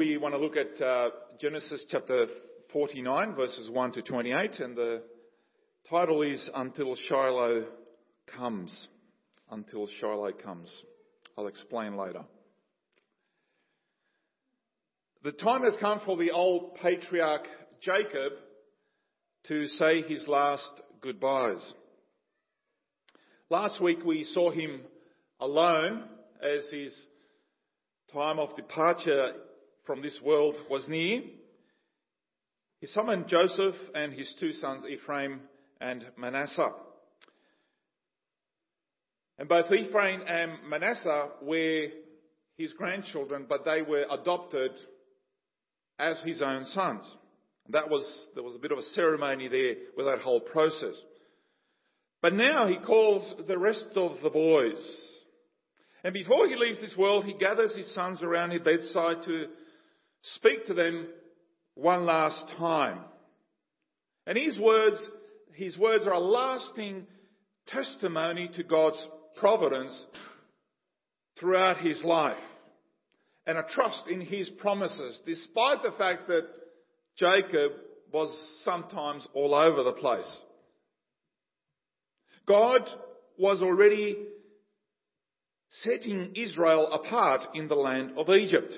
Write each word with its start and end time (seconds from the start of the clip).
We 0.00 0.16
want 0.16 0.34
to 0.34 0.40
look 0.40 0.56
at 0.56 0.84
uh, 0.84 1.10
Genesis 1.40 1.84
chapter 1.88 2.26
49, 2.72 3.36
verses 3.36 3.70
1 3.70 3.92
to 3.92 4.02
28, 4.02 4.58
and 4.58 4.76
the 4.76 5.02
title 5.88 6.22
is 6.22 6.50
Until 6.52 6.96
Shiloh 6.96 7.66
Comes. 8.36 8.88
Until 9.52 9.86
Shiloh 10.00 10.32
Comes. 10.32 10.68
I'll 11.38 11.46
explain 11.46 11.96
later. 11.96 12.24
The 15.22 15.30
time 15.30 15.62
has 15.62 15.74
come 15.78 16.00
for 16.04 16.16
the 16.16 16.32
old 16.32 16.74
patriarch 16.82 17.46
Jacob 17.80 18.32
to 19.46 19.68
say 19.68 20.02
his 20.02 20.26
last 20.26 20.72
goodbyes. 21.02 21.72
Last 23.48 23.80
week 23.80 24.04
we 24.04 24.24
saw 24.24 24.50
him 24.50 24.80
alone 25.38 26.02
as 26.42 26.64
his 26.72 26.92
time 28.12 28.40
of 28.40 28.56
departure 28.56 29.34
from 29.86 30.02
this 30.02 30.18
world 30.22 30.56
was 30.70 30.88
near, 30.88 31.22
he 32.80 32.86
summoned 32.86 33.28
Joseph 33.28 33.76
and 33.94 34.12
his 34.12 34.34
two 34.38 34.52
sons 34.52 34.84
Ephraim 34.86 35.40
and 35.80 36.04
Manasseh. 36.18 36.72
And 39.38 39.48
both 39.48 39.72
Ephraim 39.72 40.22
and 40.28 40.68
Manasseh 40.68 41.28
were 41.42 41.88
his 42.56 42.72
grandchildren, 42.74 43.46
but 43.48 43.64
they 43.64 43.82
were 43.82 44.06
adopted 44.10 44.70
as 45.98 46.20
his 46.22 46.42
own 46.42 46.66
sons. 46.66 47.04
And 47.66 47.74
That 47.74 47.88
was, 47.88 48.04
there 48.34 48.44
was 48.44 48.54
a 48.54 48.60
bit 48.60 48.72
of 48.72 48.78
a 48.78 48.82
ceremony 48.82 49.48
there 49.48 49.74
with 49.96 50.06
that 50.06 50.20
whole 50.20 50.40
process. 50.40 50.94
But 52.22 52.34
now 52.34 52.66
he 52.66 52.76
calls 52.76 53.34
the 53.46 53.58
rest 53.58 53.86
of 53.96 54.16
the 54.22 54.30
boys. 54.30 55.00
And 56.04 56.12
before 56.12 56.46
he 56.46 56.54
leaves 56.54 56.80
this 56.80 56.96
world, 56.96 57.24
he 57.24 57.34
gathers 57.34 57.74
his 57.74 57.92
sons 57.94 58.22
around 58.22 58.50
his 58.50 58.60
bedside 58.60 59.22
to 59.24 59.46
speak 60.36 60.66
to 60.66 60.74
them 60.74 61.08
one 61.74 62.06
last 62.06 62.44
time. 62.58 63.00
And 64.26 64.38
his 64.38 64.58
words, 64.58 64.98
his 65.54 65.76
words 65.76 66.06
are 66.06 66.14
a 66.14 66.18
lasting 66.18 67.06
testimony 67.66 68.50
to 68.56 68.62
God's 68.62 69.02
providence 69.36 70.04
throughout 71.38 71.78
his 71.78 72.02
life 72.02 72.38
and 73.46 73.58
a 73.58 73.64
trust 73.74 74.04
in 74.08 74.20
his 74.20 74.48
promises, 74.48 75.20
despite 75.26 75.82
the 75.82 75.92
fact 75.98 76.28
that 76.28 76.46
Jacob 77.16 77.72
was 78.12 78.34
sometimes 78.62 79.26
all 79.34 79.54
over 79.54 79.82
the 79.82 79.92
place. 79.92 80.40
God 82.46 82.88
was 83.36 83.60
already 83.60 84.16
setting 85.82 86.32
Israel 86.36 86.88
apart 86.92 87.46
in 87.54 87.68
the 87.68 87.74
land 87.74 88.12
of 88.16 88.30
Egypt. 88.30 88.72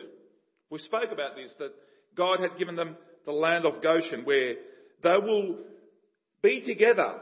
We 0.71 0.79
spoke 0.79 1.13
about 1.13 1.37
this, 1.37 1.53
that 1.59 1.73
God 2.17 2.41
had 2.41 2.59
given 2.59 2.77
them 2.77 2.97
the 3.25 3.33
land 3.33 3.67
of 3.67 3.83
Goshen 3.83 4.25
where 4.25 4.55
they 5.03 5.17
will 5.19 5.59
be 6.43 6.63
together, 6.63 7.21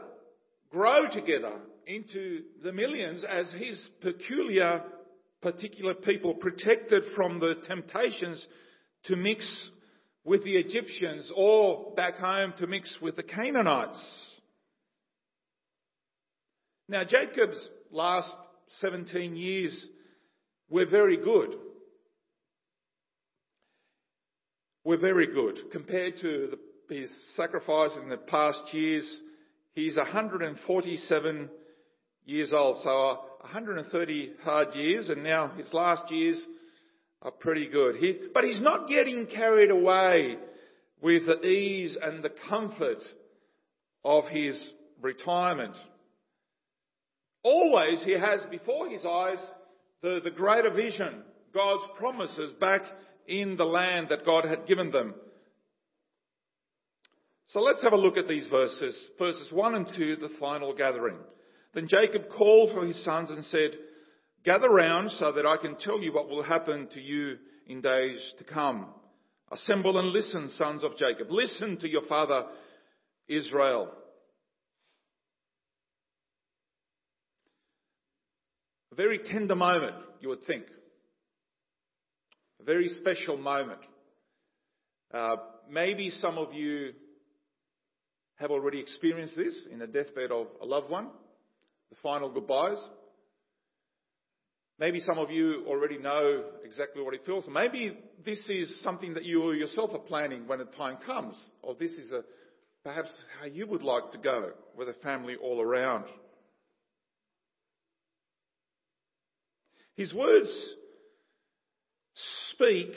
grow 0.70 1.08
together 1.10 1.58
into 1.86 2.42
the 2.62 2.72
millions 2.72 3.24
as 3.24 3.52
his 3.52 3.80
peculiar, 4.00 4.82
particular 5.42 5.94
people 5.94 6.34
protected 6.34 7.04
from 7.14 7.40
the 7.40 7.56
temptations 7.66 8.46
to 9.04 9.16
mix 9.16 9.46
with 10.24 10.42
the 10.44 10.56
Egyptians 10.56 11.30
or 11.36 11.92
back 11.94 12.16
home 12.16 12.54
to 12.58 12.66
mix 12.66 12.96
with 13.02 13.16
the 13.16 13.22
Canaanites. 13.22 14.02
Now 16.88 17.04
Jacob's 17.04 17.68
last 17.90 18.32
17 18.80 19.36
years 19.36 19.88
were 20.70 20.86
very 20.86 21.18
good. 21.18 21.54
Were 24.84 24.98
very 24.98 25.26
good. 25.26 25.70
Compared 25.72 26.18
to 26.18 26.50
the, 26.88 26.94
his 26.94 27.10
sacrifice 27.36 27.90
in 28.00 28.08
the 28.08 28.16
past 28.16 28.72
years, 28.72 29.04
he's 29.72 29.96
147 29.96 31.48
years 32.26 32.52
old. 32.52 32.78
So 32.82 32.90
uh, 32.90 33.16
130 33.40 34.32
hard 34.42 34.74
years, 34.74 35.08
and 35.08 35.22
now 35.22 35.48
his 35.56 35.72
last 35.72 36.10
years 36.10 36.42
are 37.22 37.30
pretty 37.30 37.68
good. 37.68 37.96
He, 37.96 38.18
but 38.32 38.44
he's 38.44 38.60
not 38.60 38.88
getting 38.88 39.26
carried 39.26 39.70
away 39.70 40.36
with 41.00 41.26
the 41.26 41.42
ease 41.46 41.96
and 42.00 42.22
the 42.22 42.32
comfort 42.48 43.02
of 44.04 44.24
his 44.28 44.72
retirement. 45.00 45.76
Always 47.42 48.02
he 48.04 48.12
has 48.12 48.44
before 48.50 48.88
his 48.88 49.04
eyes 49.04 49.38
the, 50.02 50.20
the 50.22 50.30
greater 50.30 50.70
vision, 50.70 51.22
God's 51.54 51.84
promises 51.98 52.52
back 52.54 52.82
in 53.26 53.56
the 53.56 53.64
land 53.64 54.08
that 54.10 54.26
God 54.26 54.44
had 54.44 54.66
given 54.66 54.90
them. 54.90 55.14
So 57.48 57.60
let's 57.60 57.82
have 57.82 57.92
a 57.92 57.96
look 57.96 58.16
at 58.16 58.28
these 58.28 58.48
verses. 58.48 58.96
Verses 59.18 59.52
1 59.52 59.74
and 59.74 59.86
2, 59.96 60.16
the 60.16 60.30
final 60.40 60.74
gathering. 60.74 61.18
Then 61.74 61.88
Jacob 61.88 62.28
called 62.36 62.72
for 62.72 62.86
his 62.86 63.02
sons 63.04 63.30
and 63.30 63.44
said, 63.44 63.72
Gather 64.44 64.68
round 64.68 65.10
so 65.12 65.32
that 65.32 65.46
I 65.46 65.56
can 65.56 65.76
tell 65.76 66.00
you 66.00 66.12
what 66.12 66.28
will 66.28 66.42
happen 66.42 66.88
to 66.94 67.00
you 67.00 67.36
in 67.66 67.80
days 67.80 68.20
to 68.38 68.44
come. 68.44 68.88
Assemble 69.50 69.98
and 69.98 70.08
listen, 70.08 70.50
sons 70.56 70.84
of 70.84 70.96
Jacob. 70.96 71.30
Listen 71.30 71.78
to 71.78 71.88
your 71.88 72.06
father 72.06 72.44
Israel. 73.28 73.90
A 78.92 78.94
very 78.94 79.18
tender 79.18 79.56
moment, 79.56 79.96
you 80.20 80.28
would 80.28 80.46
think 80.46 80.64
a 82.64 82.66
very 82.66 82.88
special 82.88 83.36
moment. 83.36 83.80
Uh, 85.12 85.36
maybe 85.70 86.10
some 86.10 86.38
of 86.38 86.52
you 86.52 86.92
have 88.36 88.50
already 88.50 88.80
experienced 88.80 89.36
this 89.36 89.54
in 89.70 89.78
the 89.78 89.86
deathbed 89.86 90.30
of 90.30 90.48
a 90.60 90.66
loved 90.66 90.90
one, 90.90 91.08
the 91.90 91.96
final 92.02 92.30
goodbyes. 92.30 92.82
Maybe 94.78 94.98
some 94.98 95.18
of 95.18 95.30
you 95.30 95.64
already 95.68 95.98
know 95.98 96.44
exactly 96.64 97.02
what 97.02 97.14
it 97.14 97.24
feels. 97.24 97.44
Maybe 97.48 97.96
this 98.24 98.42
is 98.48 98.82
something 98.82 99.14
that 99.14 99.24
you 99.24 99.52
yourself 99.52 99.90
are 99.92 99.98
planning 100.00 100.48
when 100.48 100.58
the 100.58 100.64
time 100.64 100.96
comes, 101.06 101.40
or 101.62 101.76
this 101.78 101.92
is 101.92 102.10
a, 102.10 102.22
perhaps 102.82 103.12
how 103.40 103.46
you 103.46 103.68
would 103.68 103.82
like 103.82 104.10
to 104.12 104.18
go 104.18 104.50
with 104.76 104.88
a 104.88 104.94
family 104.94 105.36
all 105.40 105.60
around. 105.60 106.06
His 109.94 110.12
words 110.12 110.50
speak 112.54 112.94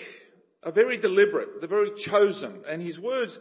are 0.64 0.72
very 0.72 0.98
deliberate, 0.98 1.60
they're 1.60 1.70
very 1.70 1.92
chosen, 2.06 2.64
and 2.68 2.82
his 2.82 2.98
words 3.00 3.38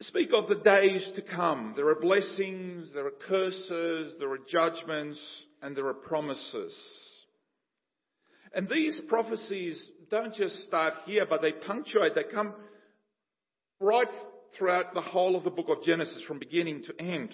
speak 0.00 0.30
of 0.34 0.48
the 0.48 0.56
days 0.56 1.10
to 1.16 1.22
come. 1.22 1.74
There 1.76 1.88
are 1.88 2.00
blessings, 2.00 2.92
there 2.92 3.06
are 3.06 3.12
curses, 3.28 4.14
there 4.18 4.32
are 4.32 4.38
judgments, 4.48 5.20
and 5.62 5.76
there 5.76 5.86
are 5.86 5.94
promises. 5.94 6.74
And 8.54 8.68
these 8.68 9.00
prophecies 9.08 9.88
don't 10.10 10.34
just 10.34 10.66
start 10.66 10.94
here, 11.06 11.26
but 11.28 11.42
they 11.42 11.52
punctuate, 11.52 12.14
they 12.14 12.24
come 12.24 12.54
right 13.80 14.08
throughout 14.56 14.94
the 14.94 15.00
whole 15.00 15.36
of 15.36 15.44
the 15.44 15.50
book 15.50 15.68
of 15.68 15.82
Genesis 15.82 16.22
from 16.26 16.38
beginning 16.38 16.84
to 16.84 17.00
end. 17.00 17.30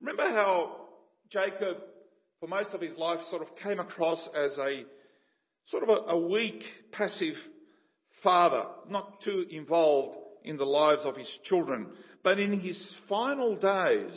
Remember 0.00 0.30
how 0.30 0.76
Jacob, 1.30 1.76
for 2.40 2.48
most 2.48 2.70
of 2.72 2.80
his 2.80 2.96
life, 2.96 3.20
sort 3.30 3.42
of 3.42 3.48
came 3.62 3.78
across 3.78 4.26
as 4.34 4.56
a 4.58 4.84
sort 5.68 5.82
of 5.82 5.88
a, 5.88 6.12
a 6.12 6.18
weak, 6.18 6.62
passive 6.92 7.34
father, 8.22 8.64
not 8.88 9.22
too 9.22 9.46
involved 9.50 10.18
in 10.44 10.56
the 10.56 10.64
lives 10.64 11.02
of 11.04 11.16
his 11.16 11.30
children. 11.44 11.88
But 12.22 12.38
in 12.38 12.60
his 12.60 12.78
final 13.08 13.56
days, 13.56 14.12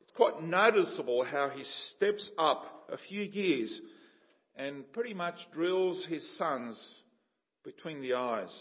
it's 0.00 0.12
quite 0.14 0.42
noticeable 0.42 1.24
how 1.24 1.50
he 1.50 1.64
steps 1.94 2.28
up 2.38 2.88
a 2.90 2.96
few 3.08 3.22
years 3.22 3.80
and 4.56 4.90
pretty 4.92 5.14
much 5.14 5.34
drills 5.52 6.04
his 6.08 6.26
sons 6.38 6.78
between 7.64 8.00
the 8.00 8.14
eyes. 8.14 8.52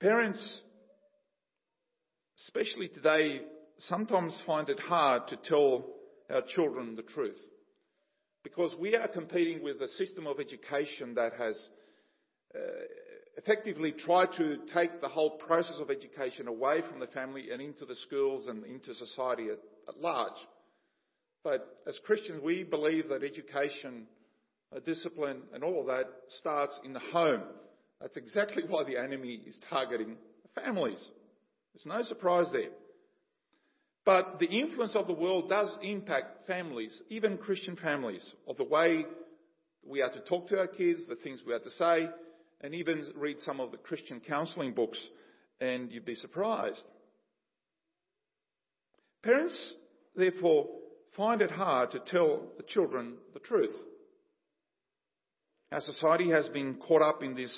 Parents, 0.00 0.60
especially 2.46 2.88
today, 2.88 3.42
sometimes 3.88 4.38
find 4.46 4.70
it 4.70 4.80
hard 4.80 5.28
to 5.28 5.36
tell 5.36 5.84
our 6.30 6.42
children 6.42 6.96
the 6.96 7.02
truth 7.02 7.36
because 8.42 8.74
we 8.78 8.96
are 8.96 9.08
competing 9.08 9.62
with 9.62 9.80
a 9.80 9.88
system 9.88 10.26
of 10.26 10.40
education 10.40 11.14
that 11.14 11.32
has 11.38 11.56
uh, 12.54 12.58
effectively 13.36 13.92
tried 13.92 14.32
to 14.36 14.58
take 14.74 15.00
the 15.00 15.08
whole 15.08 15.30
process 15.30 15.76
of 15.80 15.90
education 15.90 16.48
away 16.48 16.80
from 16.88 17.00
the 17.00 17.06
family 17.08 17.50
and 17.52 17.60
into 17.60 17.84
the 17.84 17.94
schools 17.94 18.48
and 18.48 18.64
into 18.64 18.94
society 18.94 19.48
at, 19.48 19.58
at 19.88 20.00
large. 20.00 20.36
But 21.42 21.82
as 21.86 21.98
Christians, 22.04 22.42
we 22.42 22.64
believe 22.64 23.08
that 23.08 23.22
education, 23.22 24.06
uh, 24.74 24.80
discipline, 24.80 25.42
and 25.54 25.64
all 25.64 25.80
of 25.80 25.86
that 25.86 26.06
starts 26.38 26.78
in 26.84 26.92
the 26.92 27.00
home. 27.00 27.42
That's 28.00 28.16
exactly 28.16 28.62
why 28.66 28.84
the 28.84 28.98
enemy 28.98 29.40
is 29.46 29.56
targeting 29.68 30.16
families. 30.54 31.02
There's 31.74 31.86
no 31.86 32.02
surprise 32.02 32.46
there. 32.52 32.70
But 34.04 34.38
the 34.38 34.46
influence 34.46 34.96
of 34.96 35.06
the 35.06 35.12
world 35.12 35.48
does 35.48 35.68
impact 35.82 36.46
families, 36.46 36.98
even 37.10 37.36
Christian 37.36 37.76
families, 37.76 38.28
of 38.48 38.56
the 38.56 38.64
way 38.64 39.04
we 39.86 40.02
are 40.02 40.10
to 40.10 40.20
talk 40.20 40.48
to 40.48 40.58
our 40.58 40.66
kids, 40.66 41.06
the 41.06 41.16
things 41.16 41.40
we 41.46 41.52
are 41.52 41.58
to 41.58 41.70
say, 41.70 42.08
and 42.60 42.74
even 42.74 43.04
read 43.14 43.38
some 43.40 43.60
of 43.60 43.70
the 43.70 43.76
Christian 43.76 44.20
counseling 44.20 44.72
books, 44.72 44.98
and 45.60 45.90
you'd 45.90 46.04
be 46.04 46.14
surprised. 46.14 46.82
Parents, 49.22 49.74
therefore, 50.16 50.68
find 51.16 51.42
it 51.42 51.50
hard 51.50 51.90
to 51.90 51.98
tell 51.98 52.42
the 52.56 52.62
children 52.62 53.14
the 53.34 53.40
truth. 53.40 53.74
Our 55.72 55.82
society 55.82 56.30
has 56.30 56.48
been 56.48 56.76
caught 56.76 57.02
up 57.02 57.22
in 57.22 57.34
this 57.34 57.54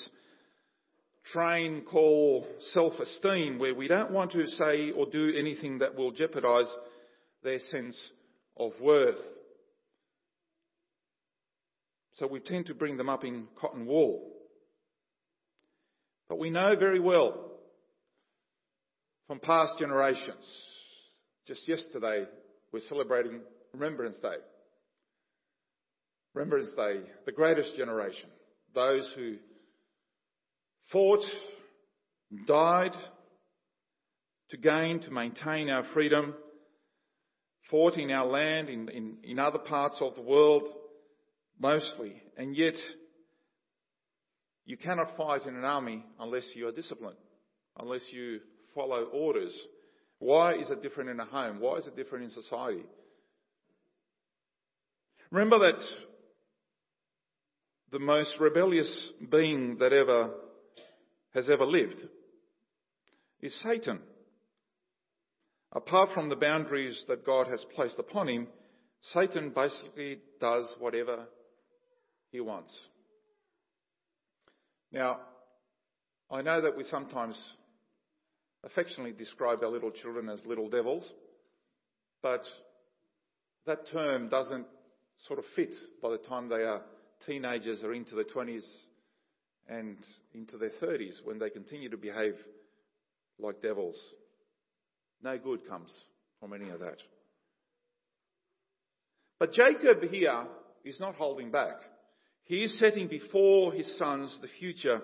train 1.31 1.83
call 1.89 2.45
self-esteem 2.73 3.57
where 3.57 3.73
we 3.73 3.87
don't 3.87 4.11
want 4.11 4.31
to 4.33 4.47
say 4.47 4.91
or 4.91 5.05
do 5.05 5.33
anything 5.37 5.79
that 5.79 5.95
will 5.95 6.11
jeopardize 6.11 6.71
their 7.43 7.59
sense 7.71 8.11
of 8.57 8.71
worth. 8.81 9.19
So 12.15 12.27
we 12.27 12.39
tend 12.39 12.67
to 12.67 12.75
bring 12.75 12.97
them 12.97 13.09
up 13.09 13.23
in 13.23 13.47
cotton 13.59 13.85
wool. 13.85 14.29
But 16.29 16.39
we 16.39 16.49
know 16.49 16.75
very 16.75 16.99
well 16.99 17.51
from 19.27 19.39
past 19.39 19.77
generations, 19.79 20.45
just 21.47 21.67
yesterday 21.67 22.25
we're 22.71 22.81
celebrating 22.81 23.41
Remembrance 23.73 24.17
Day. 24.17 24.35
Remembrance 26.33 26.69
Day, 26.75 27.01
the 27.25 27.31
greatest 27.31 27.75
generation, 27.75 28.29
those 28.73 29.11
who 29.15 29.35
fought, 30.91 31.23
died 32.47 32.95
to 34.49 34.57
gain, 34.57 34.99
to 34.99 35.11
maintain 35.11 35.69
our 35.69 35.83
freedom, 35.93 36.35
fought 37.69 37.97
in 37.97 38.11
our 38.11 38.27
land, 38.27 38.69
in, 38.69 38.89
in, 38.89 39.17
in 39.23 39.39
other 39.39 39.59
parts 39.59 39.97
of 39.99 40.15
the 40.15 40.21
world, 40.21 40.63
mostly, 41.59 42.21
and 42.37 42.55
yet 42.55 42.75
you 44.65 44.77
cannot 44.77 45.17
fight 45.17 45.45
in 45.45 45.55
an 45.55 45.65
army 45.65 46.05
unless 46.19 46.45
you 46.55 46.67
are 46.67 46.71
disciplined, 46.71 47.17
unless 47.79 48.01
you 48.11 48.39
follow 48.75 49.05
orders. 49.05 49.53
Why 50.19 50.53
is 50.53 50.69
it 50.69 50.81
different 50.81 51.09
in 51.09 51.19
a 51.19 51.25
home? 51.25 51.59
Why 51.59 51.77
is 51.77 51.87
it 51.87 51.95
different 51.95 52.25
in 52.25 52.29
society? 52.29 52.83
Remember 55.31 55.59
that 55.59 55.83
the 57.91 57.99
most 57.99 58.31
rebellious 58.39 59.09
being 59.31 59.77
that 59.79 59.91
ever 59.91 60.29
has 61.33 61.49
ever 61.49 61.65
lived 61.65 62.01
is 63.41 63.53
Satan. 63.61 63.99
Apart 65.71 66.09
from 66.13 66.29
the 66.29 66.35
boundaries 66.35 67.03
that 67.07 67.25
God 67.25 67.47
has 67.47 67.65
placed 67.75 67.97
upon 67.97 68.29
him, 68.29 68.47
Satan 69.13 69.51
basically 69.53 70.19
does 70.39 70.65
whatever 70.79 71.25
he 72.31 72.39
wants. 72.39 72.77
Now, 74.91 75.19
I 76.31 76.41
know 76.41 76.61
that 76.61 76.77
we 76.77 76.83
sometimes 76.83 77.37
affectionately 78.63 79.11
describe 79.11 79.59
our 79.61 79.69
little 79.69 79.91
children 79.91 80.29
as 80.29 80.45
little 80.45 80.69
devils, 80.69 81.03
but 82.21 82.43
that 83.65 83.89
term 83.91 84.29
doesn't 84.29 84.67
sort 85.27 85.39
of 85.39 85.45
fit 85.55 85.73
by 86.01 86.11
the 86.11 86.17
time 86.17 86.47
they 86.47 86.63
are 86.63 86.81
teenagers 87.25 87.83
or 87.83 87.93
into 87.93 88.15
their 88.15 88.23
20s 88.23 88.63
and 89.67 89.97
into 90.33 90.57
their 90.57 90.71
30s 90.81 91.23
when 91.23 91.39
they 91.39 91.49
continue 91.49 91.89
to 91.89 91.97
behave 91.97 92.35
like 93.39 93.61
devils. 93.61 93.99
No 95.21 95.37
good 95.37 95.67
comes 95.67 95.91
from 96.39 96.53
any 96.53 96.69
of 96.69 96.79
that. 96.79 96.97
But 99.39 99.53
Jacob 99.53 100.03
here 100.09 100.45
is 100.83 100.99
not 100.99 101.15
holding 101.15 101.51
back. 101.51 101.77
He 102.45 102.63
is 102.63 102.77
setting 102.79 103.07
before 103.07 103.73
his 103.73 103.97
sons 103.97 104.37
the 104.41 104.49
future, 104.59 105.01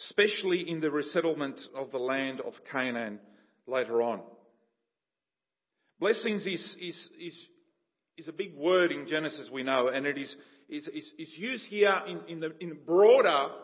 especially 0.00 0.68
in 0.68 0.80
the 0.80 0.90
resettlement 0.90 1.58
of 1.74 1.90
the 1.90 1.98
land 1.98 2.40
of 2.40 2.52
Canaan 2.70 3.18
later 3.66 4.02
on. 4.02 4.20
Blessings 5.98 6.46
is, 6.46 6.76
is, 6.80 7.08
is, 7.18 7.44
is 8.18 8.28
a 8.28 8.32
big 8.32 8.54
word 8.54 8.92
in 8.92 9.06
Genesis, 9.06 9.48
we 9.50 9.62
know, 9.62 9.88
and 9.88 10.06
it 10.06 10.18
is, 10.18 10.36
is, 10.68 10.86
is, 10.88 11.12
is 11.18 11.32
used 11.36 11.66
here 11.68 11.94
in, 12.06 12.20
in, 12.28 12.40
the, 12.40 12.52
in 12.60 12.76
broader 12.84 13.54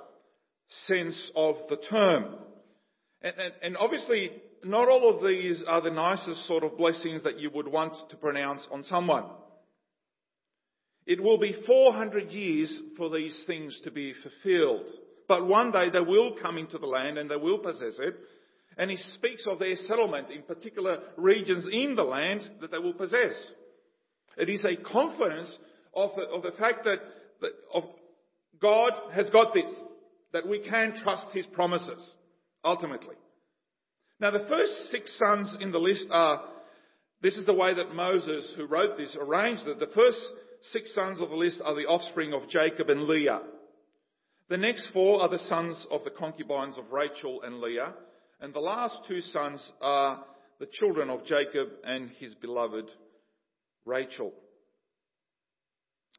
sense 0.86 1.30
of 1.34 1.56
the 1.68 1.76
term. 1.76 2.36
And, 3.22 3.34
and, 3.38 3.52
and 3.62 3.76
obviously, 3.76 4.30
not 4.64 4.88
all 4.88 5.16
of 5.16 5.26
these 5.26 5.62
are 5.66 5.80
the 5.80 5.90
nicest 5.90 6.46
sort 6.46 6.64
of 6.64 6.76
blessings 6.76 7.22
that 7.22 7.38
you 7.38 7.50
would 7.50 7.68
want 7.68 7.94
to 8.10 8.16
pronounce 8.16 8.66
on 8.70 8.82
someone. 8.84 9.24
It 11.06 11.22
will 11.22 11.38
be 11.38 11.56
400 11.66 12.30
years 12.30 12.78
for 12.96 13.10
these 13.10 13.44
things 13.46 13.80
to 13.84 13.90
be 13.90 14.14
fulfilled. 14.22 14.86
But 15.26 15.46
one 15.46 15.72
day 15.72 15.90
they 15.90 16.00
will 16.00 16.36
come 16.40 16.58
into 16.58 16.78
the 16.78 16.86
land 16.86 17.18
and 17.18 17.30
they 17.30 17.36
will 17.36 17.58
possess 17.58 17.94
it. 17.98 18.16
And 18.76 18.90
he 18.90 18.96
speaks 19.14 19.44
of 19.46 19.58
their 19.58 19.76
settlement 19.76 20.30
in 20.30 20.42
particular 20.42 20.98
regions 21.16 21.66
in 21.70 21.96
the 21.96 22.02
land 22.02 22.48
that 22.60 22.70
they 22.70 22.78
will 22.78 22.94
possess. 22.94 23.34
It 24.36 24.48
is 24.48 24.64
a 24.64 24.76
confidence 24.76 25.48
of 25.94 26.10
the, 26.16 26.22
of 26.22 26.42
the 26.42 26.52
fact 26.52 26.84
that, 26.84 26.98
that 27.40 27.50
of 27.74 27.84
God 28.60 28.92
has 29.12 29.28
got 29.30 29.52
this 29.54 29.70
that 30.32 30.46
we 30.46 30.60
can 30.60 30.94
trust 30.96 31.26
his 31.32 31.46
promises, 31.46 32.04
ultimately. 32.64 33.16
Now 34.20 34.30
the 34.30 34.46
first 34.48 34.90
six 34.90 35.16
sons 35.18 35.56
in 35.60 35.72
the 35.72 35.78
list 35.78 36.06
are, 36.10 36.42
this 37.22 37.36
is 37.36 37.46
the 37.46 37.54
way 37.54 37.74
that 37.74 37.94
Moses, 37.94 38.52
who 38.56 38.66
wrote 38.66 38.96
this, 38.96 39.16
arranged 39.20 39.66
it. 39.66 39.80
The 39.80 39.94
first 39.94 40.20
six 40.72 40.94
sons 40.94 41.20
of 41.20 41.30
the 41.30 41.36
list 41.36 41.60
are 41.64 41.74
the 41.74 41.86
offspring 41.86 42.32
of 42.32 42.48
Jacob 42.48 42.90
and 42.90 43.04
Leah. 43.04 43.40
The 44.48 44.56
next 44.56 44.88
four 44.92 45.22
are 45.22 45.28
the 45.28 45.38
sons 45.38 45.86
of 45.90 46.04
the 46.04 46.10
concubines 46.10 46.76
of 46.76 46.92
Rachel 46.92 47.42
and 47.42 47.60
Leah. 47.60 47.94
And 48.40 48.52
the 48.52 48.60
last 48.60 48.98
two 49.06 49.20
sons 49.20 49.66
are 49.80 50.24
the 50.58 50.66
children 50.66 51.08
of 51.08 51.24
Jacob 51.24 51.68
and 51.84 52.10
his 52.18 52.34
beloved 52.34 52.86
Rachel. 53.84 54.32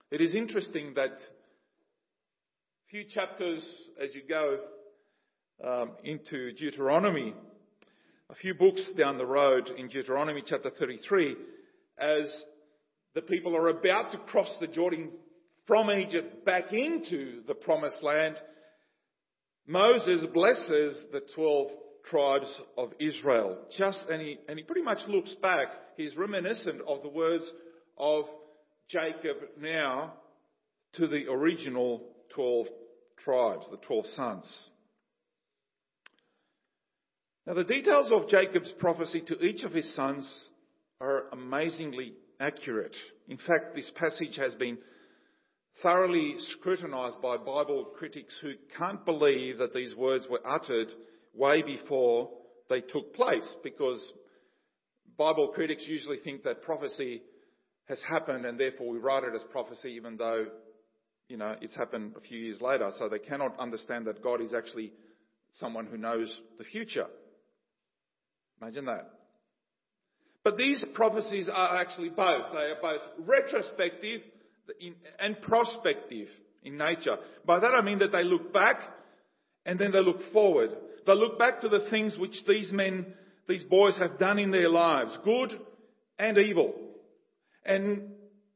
It 0.10 0.22
is 0.22 0.34
interesting 0.34 0.94
that 0.96 1.12
few 2.92 3.06
chapters 3.06 3.64
as 4.04 4.14
you 4.14 4.22
go 4.28 4.60
um, 5.66 5.92
into 6.04 6.52
Deuteronomy, 6.52 7.34
a 8.30 8.36
few 8.36 8.54
books 8.54 8.82
down 8.98 9.18
the 9.18 9.26
road 9.26 9.70
in 9.78 9.88
Deuteronomy 9.88 10.44
chapter 10.46 10.70
33, 10.78 11.38
as 11.98 12.30
the 13.16 13.22
people 13.22 13.56
are 13.56 13.70
about 13.70 14.12
to 14.12 14.18
cross 14.18 14.54
the 14.60 14.68
Jordan 14.68 15.10
from 15.68 15.90
Egypt 15.90 16.44
back 16.44 16.74
into 16.74 17.42
the 17.48 17.54
promised 17.54 18.04
land, 18.04 18.36
Moses 19.66 20.26
blesses 20.34 21.02
the 21.14 21.22
12 21.34 21.68
tribes 22.10 22.60
of 22.78 22.92
Israel. 23.00 23.58
Just, 23.78 24.00
and 24.10 24.22
he, 24.22 24.38
and 24.50 24.60
he 24.60 24.66
pretty 24.66 24.84
much 24.84 25.00
looks 25.08 25.34
back. 25.42 25.68
He's 25.96 26.18
reminiscent 26.18 26.82
of 26.86 27.04
the 27.04 27.10
words 27.10 27.46
of 27.98 28.26
Jacob 28.90 29.38
now 29.58 30.16
to 30.96 31.08
the 31.08 31.32
original 31.32 32.04
12 32.36 32.68
tribes, 33.24 33.68
the 33.70 33.78
12 33.78 34.06
sons. 34.16 34.70
Now, 37.46 37.56
the 37.56 37.64
details 37.64 38.12
of 38.12 38.30
Jacob's 38.30 38.72
prophecy 38.78 39.22
to 39.28 39.40
each 39.44 39.64
of 39.64 39.74
his 39.74 39.94
sons 39.96 40.50
are 41.00 41.24
amazingly 41.32 42.14
accurate. 42.40 42.96
In 43.28 43.38
fact, 43.38 43.76
this 43.76 43.92
passage 43.96 44.38
has 44.38 44.54
been 44.56 44.78
thoroughly 45.82 46.36
scrutinized 46.54 47.22
by 47.22 47.38
Bible 47.38 47.86
critics 47.98 48.34
who 48.42 48.54
can't 48.78 49.04
believe 49.06 49.58
that 49.58 49.74
these 49.74 49.96
words 49.96 50.28
were 50.30 50.46
uttered 50.48 50.90
way 51.34 51.62
before 51.62 52.30
they 52.70 52.82
took 52.82 53.14
place 53.16 53.56
because 53.64 54.14
Bible 55.18 55.50
critics 55.50 55.84
usually 55.88 56.20
think 56.20 56.44
that 56.44 56.62
prophecy 56.62 57.22
has 57.86 58.02
happened 58.08 58.46
and 58.46 58.60
therefore 58.60 58.90
we 58.90 59.00
write 59.00 59.24
it 59.24 59.36
as 59.36 59.44
prophecy 59.52 59.94
even 59.96 60.18
though 60.18 60.46
you 61.32 61.38
know, 61.38 61.56
it's 61.62 61.76
happened 61.76 62.14
a 62.18 62.20
few 62.20 62.38
years 62.38 62.60
later, 62.60 62.92
so 63.00 63.08
they 63.08 63.18
cannot 63.18 63.58
understand 63.58 64.06
that 64.06 64.22
God 64.22 64.42
is 64.42 64.54
actually 64.54 64.92
someone 65.54 65.86
who 65.86 65.98
knows 65.98 66.30
the 66.58 66.66
future. 66.66 67.06
Imagine 68.62 68.86
that. 68.86 69.10
But 70.44 70.58
these 70.58 70.84
prophecies 70.94 71.50
are 71.52 71.78
actually 71.78 72.10
both. 72.10 72.48
They 72.52 72.60
are 72.60 72.82
both 72.82 73.02
retrospective 73.20 74.22
and 75.20 75.42
prospective 75.42 76.28
in 76.64 76.78
nature. 76.78 77.16
By 77.46 77.60
that 77.60 77.72
I 77.72 77.82
mean 77.82 78.00
that 78.00 78.12
they 78.12 78.24
look 78.24 78.52
back 78.52 78.82
and 79.66 79.80
then 79.80 79.92
they 79.92 80.02
look 80.02 80.34
forward. 80.34 80.72
They 81.08 81.14
look 81.14 81.40
back 81.40 81.62
to 81.62 81.70
the 81.70 81.88
things 81.90 82.18
which 82.18 82.44
these 82.46 82.74
men, 82.74 83.14
these 83.48 83.64
boys 83.64 83.98
have 84.00 84.20
done 84.20 84.38
in 84.38 84.52
their 84.52 84.70
lives, 84.70 85.18
good 85.24 85.52
and 86.20 86.38
evil. 86.38 86.74
And, 87.66 88.10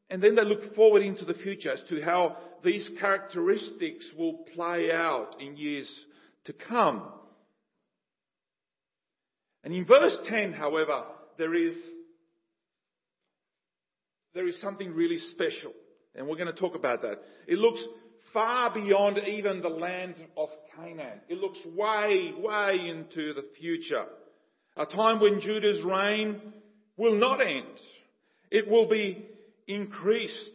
and 0.10 0.22
then 0.22 0.36
they 0.36 0.44
look 0.44 0.76
forward 0.76 1.04
into 1.04 1.24
the 1.24 1.36
future 1.36 1.72
as 1.72 1.82
to 1.90 2.02
how 2.02 2.38
these 2.66 2.90
characteristics 3.00 4.06
will 4.18 4.40
play 4.56 4.92
out 4.92 5.38
in 5.40 5.56
years 5.56 5.90
to 6.46 6.54
come. 6.54 7.04
And 9.64 9.74
in 9.74 9.86
verse 9.86 10.18
10, 10.28 10.54
however, 10.54 11.04
there 11.38 11.56
is, 11.56 11.76
there 14.34 14.48
is 14.48 14.60
something 14.62 14.94
really 14.94 15.20
special. 15.32 15.72
And 16.14 16.28
we're 16.28 16.38
going 16.38 16.54
to 16.54 16.60
talk 16.60 16.76
about 16.76 17.02
that. 17.02 17.20
It 17.48 17.58
looks 17.58 17.82
far 18.34 18.74
beyond 18.74 19.18
even 19.20 19.62
the 19.62 19.70
land 19.70 20.16
of 20.38 20.50
Canaan. 20.76 21.22
It 21.30 21.38
looks 21.38 21.60
way, 21.76 22.34
way 22.38 22.90
into 22.90 23.34
the 23.34 23.46
future. 23.60 24.06
A 24.78 24.86
time 24.86 25.20
when 25.20 25.40
Judah's 25.40 25.84
reign 25.84 26.42
will 26.98 27.16
not 27.16 27.42
end. 27.42 27.80
It 28.52 28.70
will 28.70 28.88
be 28.88 29.26
increased 29.68 30.52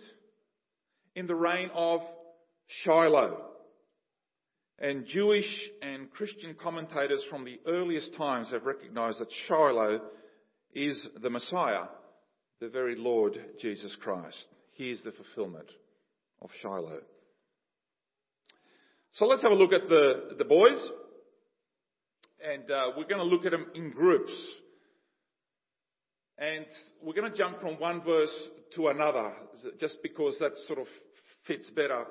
in 1.15 1.27
the 1.27 1.35
reign 1.35 1.71
of 1.75 2.01
Shiloh. 2.83 3.47
And 4.79 5.07
Jewish 5.07 5.51
and 5.83 6.11
Christian 6.11 6.55
commentators 6.61 7.23
from 7.29 7.45
the 7.45 7.61
earliest 7.67 8.15
times 8.17 8.51
have 8.51 8.65
recognized 8.65 9.19
that 9.21 9.29
Shiloh 9.47 10.01
is 10.75 11.07
the 11.23 11.31
Messiah, 11.31 11.85
the 12.61 12.69
very 12.69 12.97
Lord 12.97 13.39
Jesus 13.61 13.95
Christ. 14.01 14.47
He 14.73 14.91
is 14.91 15.03
the 15.03 15.13
fulfillment 15.13 15.69
of 16.41 16.49
Shiloh. 16.63 17.01
So 19.15 19.27
let's 19.27 19.43
have 19.43 19.53
a 19.53 19.57
look 19.57 19.73
at 19.73 19.89
the, 19.89 20.37
the 20.39 20.45
boys. 20.45 20.81
And 22.43 22.71
uh, 22.71 22.93
we're 22.97 23.05
going 23.05 23.19
to 23.19 23.25
look 23.25 23.45
at 23.45 23.51
them 23.51 23.67
in 23.75 23.91
groups. 23.91 24.33
And 26.39 26.65
we're 27.03 27.13
going 27.13 27.31
to 27.31 27.37
jump 27.37 27.61
from 27.61 27.79
one 27.79 28.03
verse 28.03 28.33
to 28.77 28.89
another, 28.89 29.33
just 29.79 29.99
because 30.03 30.37
that 30.41 30.53
sort 30.67 30.79
of 30.79 30.87
fits 31.47 31.69
better 31.71 32.05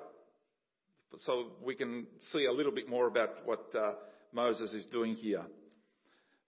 so 1.25 1.47
we 1.63 1.75
can 1.75 2.05
see 2.31 2.45
a 2.45 2.51
little 2.51 2.71
bit 2.71 2.87
more 2.87 3.07
about 3.07 3.29
what 3.45 3.65
uh, 3.75 3.93
Moses 4.31 4.73
is 4.73 4.85
doing 4.85 5.15
here. 5.15 5.43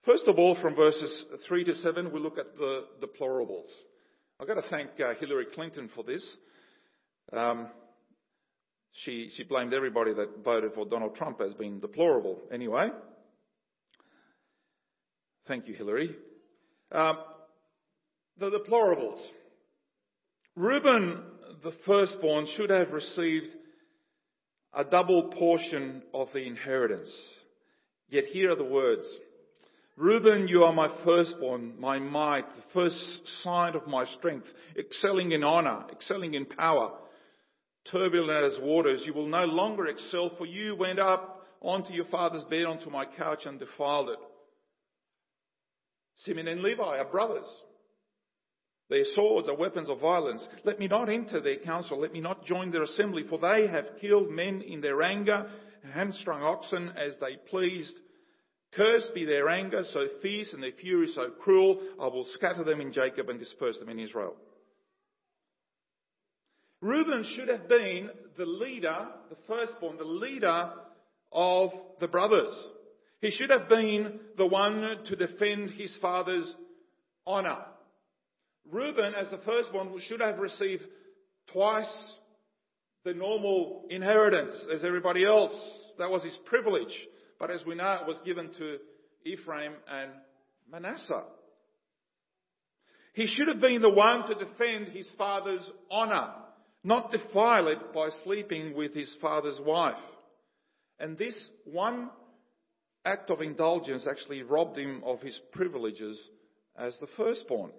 First 0.05 0.23
of 0.27 0.39
all, 0.39 0.55
from 0.61 0.75
verses 0.75 1.25
3 1.47 1.63
to 1.65 1.75
7, 1.75 2.11
we 2.11 2.19
look 2.19 2.37
at 2.37 2.55
the, 2.57 2.85
deplorables. 3.01 3.69
I've 4.39 4.47
got 4.47 4.55
to 4.55 4.67
thank 4.69 4.89
uh, 4.99 5.13
Hillary 5.19 5.45
Clinton 5.53 5.89
for 5.93 6.03
this. 6.03 6.25
Um, 7.31 7.67
she, 8.93 9.29
she 9.35 9.43
blamed 9.43 9.73
everybody 9.73 10.13
that 10.13 10.43
voted 10.43 10.73
for 10.73 10.85
Donald 10.85 11.15
Trump 11.15 11.39
as 11.41 11.53
being 11.53 11.79
deplorable. 11.79 12.39
Anyway, 12.51 12.89
thank 15.47 15.67
you, 15.67 15.75
Hillary. 15.75 16.15
Um, 16.91 17.17
the 18.39 18.49
deplorables. 18.49 19.21
Reuben, 20.55 21.23
the 21.63 21.73
firstborn, 21.85 22.47
should 22.55 22.69
have 22.69 22.91
received 22.91 23.47
a 24.73 24.83
double 24.83 25.31
portion 25.31 26.03
of 26.13 26.29
the 26.33 26.45
inheritance. 26.45 27.11
Yet 28.09 28.25
here 28.25 28.51
are 28.51 28.55
the 28.55 28.63
words. 28.63 29.05
Reuben, 29.95 30.47
you 30.47 30.63
are 30.63 30.73
my 30.73 30.89
firstborn, 31.05 31.79
my 31.79 31.99
might, 31.99 32.45
the 32.55 32.63
first 32.73 32.97
sign 33.43 33.75
of 33.75 33.87
my 33.87 34.05
strength, 34.17 34.47
excelling 34.77 35.31
in 35.31 35.43
honor, 35.43 35.85
excelling 35.91 36.33
in 36.33 36.45
power, 36.45 36.91
turbulent 37.91 38.53
as 38.53 38.59
waters. 38.61 39.03
You 39.05 39.13
will 39.13 39.27
no 39.27 39.45
longer 39.45 39.87
excel, 39.87 40.31
for 40.37 40.45
you 40.45 40.75
went 40.75 40.99
up 40.99 41.45
onto 41.61 41.93
your 41.93 42.05
father's 42.05 42.43
bed, 42.45 42.65
onto 42.65 42.89
my 42.89 43.05
couch, 43.05 43.45
and 43.45 43.59
defiled 43.59 44.09
it. 44.09 44.19
Simeon 46.17 46.47
and 46.47 46.61
Levi 46.61 46.97
are 46.97 47.05
brothers. 47.05 47.45
Their 48.91 49.05
swords 49.15 49.47
are 49.47 49.55
weapons 49.55 49.89
of 49.89 50.01
violence. 50.01 50.45
Let 50.65 50.77
me 50.77 50.87
not 50.89 51.07
enter 51.07 51.39
their 51.39 51.59
council. 51.59 52.01
Let 52.01 52.11
me 52.11 52.19
not 52.19 52.43
join 52.43 52.71
their 52.71 52.83
assembly, 52.83 53.23
for 53.29 53.39
they 53.39 53.65
have 53.71 54.01
killed 54.01 54.29
men 54.29 54.61
in 54.61 54.81
their 54.81 55.01
anger, 55.01 55.49
and 55.81 55.93
hamstrung 55.93 56.43
oxen 56.43 56.89
as 56.89 57.13
they 57.21 57.37
pleased. 57.49 57.93
Cursed 58.73 59.13
be 59.15 59.23
their 59.23 59.47
anger 59.47 59.83
so 59.93 60.07
fierce 60.21 60.51
and 60.51 60.61
their 60.61 60.73
fury 60.73 61.07
so 61.15 61.29
cruel. 61.39 61.79
I 62.01 62.07
will 62.07 62.25
scatter 62.33 62.65
them 62.65 62.81
in 62.81 62.91
Jacob 62.91 63.29
and 63.29 63.39
disperse 63.39 63.79
them 63.79 63.87
in 63.87 63.97
Israel. 63.97 64.35
Reuben 66.81 67.23
should 67.35 67.47
have 67.47 67.69
been 67.69 68.09
the 68.37 68.45
leader, 68.45 69.07
the 69.29 69.37
firstborn, 69.47 69.97
the 69.97 70.03
leader 70.03 70.69
of 71.31 71.69
the 72.01 72.09
brothers. 72.09 72.53
He 73.21 73.31
should 73.31 73.51
have 73.51 73.69
been 73.69 74.19
the 74.37 74.47
one 74.47 75.05
to 75.05 75.15
defend 75.15 75.69
his 75.71 75.95
father's 76.01 76.53
honour. 77.25 77.57
Reuben, 78.69 79.13
as 79.15 79.29
the 79.29 79.39
firstborn, 79.39 79.91
should 80.07 80.21
have 80.21 80.39
received 80.39 80.83
twice 81.51 82.13
the 83.03 83.13
normal 83.13 83.85
inheritance 83.89 84.53
as 84.73 84.83
everybody 84.83 85.25
else. 85.25 85.53
That 85.97 86.09
was 86.09 86.23
his 86.23 86.37
privilege. 86.45 86.93
But 87.39 87.51
as 87.51 87.65
we 87.65 87.75
know, 87.75 87.97
it 88.01 88.07
was 88.07 88.19
given 88.25 88.51
to 88.57 88.77
Ephraim 89.25 89.73
and 89.91 90.11
Manasseh. 90.71 91.23
He 93.13 93.27
should 93.27 93.47
have 93.47 93.59
been 93.59 93.81
the 93.81 93.89
one 93.89 94.27
to 94.27 94.35
defend 94.35 94.89
his 94.89 95.11
father's 95.17 95.63
honour, 95.91 96.29
not 96.83 97.11
defile 97.11 97.67
it 97.67 97.93
by 97.93 98.09
sleeping 98.23 98.75
with 98.75 98.93
his 98.93 99.13
father's 99.21 99.59
wife. 99.59 99.95
And 100.99 101.17
this 101.17 101.35
one 101.65 102.09
act 103.03 103.29
of 103.31 103.41
indulgence 103.41 104.07
actually 104.09 104.43
robbed 104.43 104.77
him 104.77 105.01
of 105.05 105.19
his 105.21 105.37
privileges 105.51 106.29
as 106.77 106.95
the 106.99 107.07
firstborn. 107.17 107.71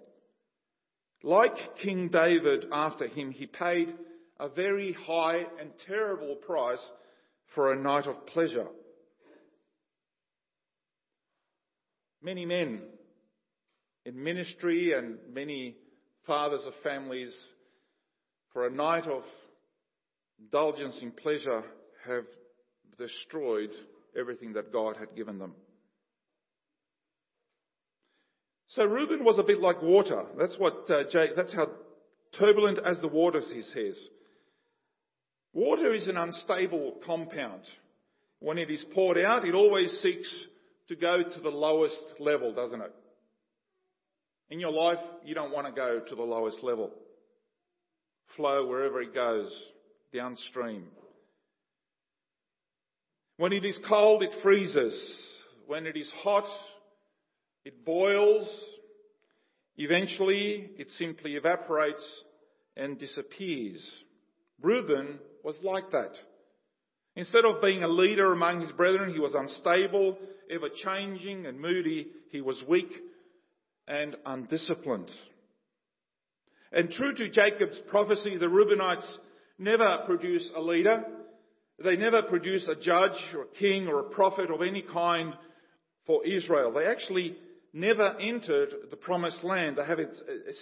Like 1.23 1.77
King 1.81 2.09
David 2.09 2.65
after 2.71 3.07
him, 3.07 3.31
he 3.31 3.45
paid 3.45 3.93
a 4.39 4.49
very 4.49 4.91
high 4.91 5.45
and 5.59 5.71
terrible 5.87 6.35
price 6.35 6.83
for 7.55 7.71
a 7.71 7.79
night 7.79 8.07
of 8.07 8.25
pleasure. 8.27 8.67
Many 12.21 12.45
men 12.45 12.81
in 14.05 14.21
ministry 14.21 14.93
and 14.93 15.17
many 15.33 15.77
fathers 16.27 16.65
of 16.65 16.73
families 16.83 17.33
for 18.51 18.67
a 18.67 18.71
night 18.71 19.07
of 19.07 19.23
indulgence 20.39 20.99
in 21.01 21.11
pleasure 21.11 21.63
have 22.05 22.25
destroyed 22.97 23.71
everything 24.17 24.53
that 24.53 24.73
God 24.73 24.97
had 24.97 25.15
given 25.15 25.39
them. 25.39 25.53
So 28.73 28.85
Reuben 28.85 29.23
was 29.23 29.37
a 29.37 29.43
bit 29.43 29.59
like 29.59 29.83
water. 29.83 30.23
That's 30.37 30.57
what 30.57 30.89
uh, 30.89 31.03
Jay, 31.11 31.27
that's 31.35 31.53
how 31.53 31.67
turbulent 32.39 32.79
as 32.83 32.99
the 33.01 33.07
waters 33.07 33.45
he 33.53 33.61
says. 33.61 33.99
Water 35.53 35.93
is 35.93 36.07
an 36.07 36.17
unstable 36.17 36.95
compound. 37.05 37.61
When 38.39 38.57
it 38.57 38.71
is 38.71 38.83
poured 38.95 39.19
out, 39.19 39.45
it 39.45 39.53
always 39.53 39.91
seeks 40.01 40.27
to 40.87 40.95
go 40.95 41.21
to 41.21 41.39
the 41.39 41.49
lowest 41.49 42.03
level, 42.19 42.51
doesn't 42.51 42.81
it? 42.81 42.91
In 44.49 44.59
your 44.59 44.71
life, 44.71 44.99
you 45.23 45.35
don't 45.35 45.53
want 45.53 45.67
to 45.67 45.73
go 45.73 45.99
to 45.99 46.15
the 46.15 46.23
lowest 46.23 46.63
level. 46.63 46.91
Flow 48.35 48.65
wherever 48.65 49.01
it 49.03 49.13
goes, 49.13 49.55
downstream. 50.11 50.85
When 53.37 53.53
it 53.53 53.65
is 53.65 53.77
cold, 53.87 54.23
it 54.23 54.31
freezes. 54.41 55.19
When 55.67 55.85
it 55.85 55.95
is 55.95 56.11
hot, 56.23 56.47
it 57.65 57.85
boils. 57.85 58.47
Eventually, 59.77 60.69
it 60.77 60.89
simply 60.91 61.35
evaporates 61.35 62.03
and 62.75 62.99
disappears. 62.99 63.83
Reuben 64.61 65.19
was 65.43 65.55
like 65.63 65.91
that. 65.91 66.11
Instead 67.15 67.45
of 67.45 67.61
being 67.61 67.83
a 67.83 67.87
leader 67.87 68.31
among 68.31 68.61
his 68.61 68.71
brethren, 68.71 69.13
he 69.13 69.19
was 69.19 69.35
unstable, 69.35 70.17
ever 70.49 70.69
changing 70.83 71.45
and 71.45 71.59
moody. 71.59 72.07
He 72.31 72.41
was 72.41 72.61
weak 72.67 72.91
and 73.87 74.15
undisciplined. 74.25 75.11
And 76.71 76.89
true 76.89 77.13
to 77.13 77.29
Jacob's 77.29 77.79
prophecy, 77.89 78.37
the 78.37 78.47
Reubenites 78.47 79.05
never 79.59 79.99
produce 80.07 80.49
a 80.55 80.61
leader. 80.61 81.03
They 81.83 81.95
never 81.95 82.23
produce 82.23 82.67
a 82.67 82.75
judge 82.75 83.19
or 83.35 83.43
a 83.43 83.59
king 83.59 83.87
or 83.87 83.99
a 83.99 84.09
prophet 84.09 84.49
of 84.49 84.61
any 84.61 84.81
kind 84.81 85.33
for 86.07 86.25
Israel. 86.25 86.71
They 86.73 86.85
actually 86.85 87.35
never 87.73 88.15
entered 88.19 88.69
the 88.91 88.95
promised 88.95 89.43
land. 89.43 89.77
They 89.77 89.85
have 89.85 89.99
uh, 89.99 90.03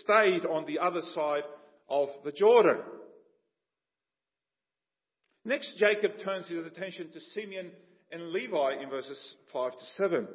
stayed 0.04 0.46
on 0.46 0.66
the 0.66 0.80
other 0.80 1.02
side 1.14 1.44
of 1.90 2.08
the 2.24 2.32
Jordan. 2.32 2.78
Next, 5.44 5.78
Jacob 5.78 6.14
turns 6.24 6.48
his 6.48 6.66
attention 6.66 7.12
to 7.12 7.20
Simeon 7.34 7.72
and 8.12 8.30
Levi 8.30 8.82
in 8.82 8.90
verses 8.90 9.36
5 9.52 9.72
to 9.72 9.86
7. 9.98 10.28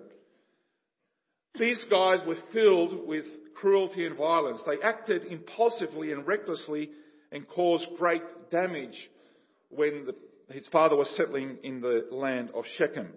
These 1.59 1.85
guys 1.88 2.21
were 2.26 2.37
filled 2.52 3.06
with 3.06 3.25
cruelty 3.54 4.04
and 4.04 4.16
violence. 4.16 4.61
They 4.66 4.83
acted 4.83 5.25
impulsively 5.25 6.12
and 6.12 6.26
recklessly 6.26 6.90
and 7.33 7.49
caused 7.49 7.87
great 7.97 8.50
damage 8.50 9.11
when 9.71 10.06
the, 10.06 10.52
his 10.52 10.66
father 10.68 10.97
was 10.97 11.09
settling 11.16 11.59
in 11.62 11.80
the 11.80 12.06
land 12.11 12.50
of 12.54 12.64
Shechem. 12.76 13.09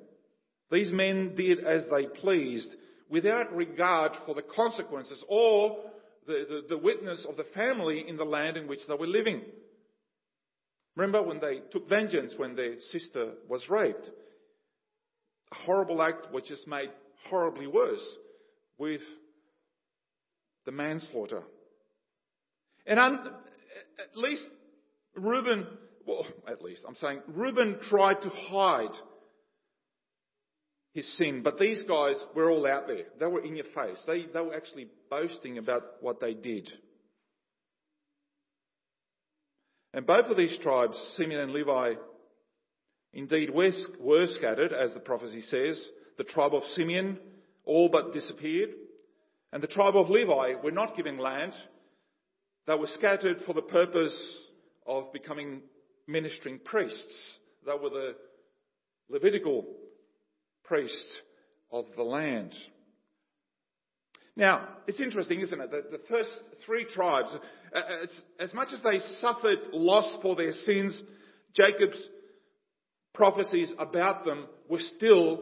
These 0.72 0.92
men 0.92 1.36
did 1.36 1.66
as 1.66 1.84
they 1.92 2.06
pleased 2.06 2.70
without 3.10 3.56
regard 3.56 4.12
for 4.26 4.36
the 4.36 4.42
consequences 4.42 5.24
or 5.28 5.78
the, 6.28 6.46
the, 6.48 6.76
the 6.76 6.78
witness 6.78 7.26
of 7.28 7.38
the 7.38 7.46
family 7.56 8.06
in 8.08 8.18
the 8.18 8.24
land 8.24 8.58
in 8.58 8.68
which 8.68 8.80
they 8.88 8.94
were 8.94 9.08
living. 9.08 9.42
Remember 10.96 11.22
when 11.22 11.40
they 11.40 11.62
took 11.72 11.88
vengeance 11.88 12.34
when 12.38 12.56
their 12.56 12.80
sister 12.92 13.34
was 13.48 13.68
raped? 13.70 14.10
A 15.52 15.56
horrible 15.56 16.02
act 16.02 16.32
which 16.32 16.52
is 16.52 16.62
made 16.68 16.90
horribly 17.30 17.68
worse 17.68 18.06
with 18.78 19.02
the 20.66 20.72
manslaughter. 20.72 21.42
And 22.86 23.00
un- 23.00 23.32
at 24.00 24.18
least 24.18 24.46
Reuben 25.16 25.66
well, 26.10 26.26
at 26.48 26.64
least, 26.64 26.82
I'm 26.88 26.96
saying 26.96 27.22
Reuben 27.28 27.78
tried 27.88 28.22
to 28.24 28.30
hide 28.30 28.96
his 30.94 31.18
sin, 31.18 31.42
but 31.44 31.60
these 31.60 31.84
guys 31.84 32.16
were 32.36 32.50
all 32.50 32.66
out 32.66 32.88
there. 32.88 33.06
They 33.20 33.26
were 33.26 33.44
in 33.44 33.56
your 33.56 33.66
face. 33.66 34.02
They, 34.08 34.26
they 34.34 34.40
were 34.40 34.56
actually 34.56 34.88
boasting 35.10 35.58
about 35.58 35.84
what 36.02 36.20
they 36.20 36.34
did. 36.34 36.72
And 39.94 40.06
both 40.06 40.26
of 40.28 40.38
these 40.38 40.58
tribes, 40.62 40.98
Simeon 41.18 41.42
and 41.42 41.52
Levi, 41.52 41.94
indeed 43.14 43.50
were 43.52 44.28
scattered, 44.28 44.74
as 44.74 44.94
the 44.94 45.00
prophecy 45.00 45.42
says. 45.42 45.80
The 46.18 46.24
tribe 46.24 46.54
of 46.54 46.64
Simeon 46.76 47.18
all 47.66 47.90
but 47.90 48.14
disappeared. 48.14 48.70
And 49.52 49.64
the 49.64 49.68
tribe 49.68 49.96
of 49.96 50.10
Levi 50.10 50.56
were 50.64 50.72
not 50.72 50.96
given 50.96 51.18
land. 51.18 51.54
They 52.68 52.76
were 52.76 52.88
scattered 52.88 53.42
for 53.46 53.54
the 53.54 53.62
purpose 53.62 54.18
of 54.86 55.12
becoming 55.14 55.62
ministering 56.08 56.60
priests. 56.60 57.38
They 57.66 57.72
were 57.72 57.90
the 57.90 58.16
Levitical 59.10 59.66
priests 60.70 61.22
of 61.72 61.86
the 61.98 62.04
land. 62.04 62.54
Now, 64.38 64.70
it's 64.88 65.02
interesting, 65.02 65.42
isn't 65.42 65.60
it? 65.60 65.72
that 65.72 65.92
the 65.92 66.00
first 66.08 66.30
three 66.66 66.86
tribes, 66.86 67.36
uh, 67.76 67.82
as 68.40 68.54
much 68.54 68.70
as 68.72 68.80
they 68.82 69.00
suffered 69.20 69.58
loss 69.74 70.22
for 70.22 70.38
their 70.38 70.54
sins, 70.66 71.02
Jacob's 71.54 72.02
prophecies 73.14 73.72
about 73.78 74.24
them 74.24 74.46
were 74.70 74.80
still 74.96 75.42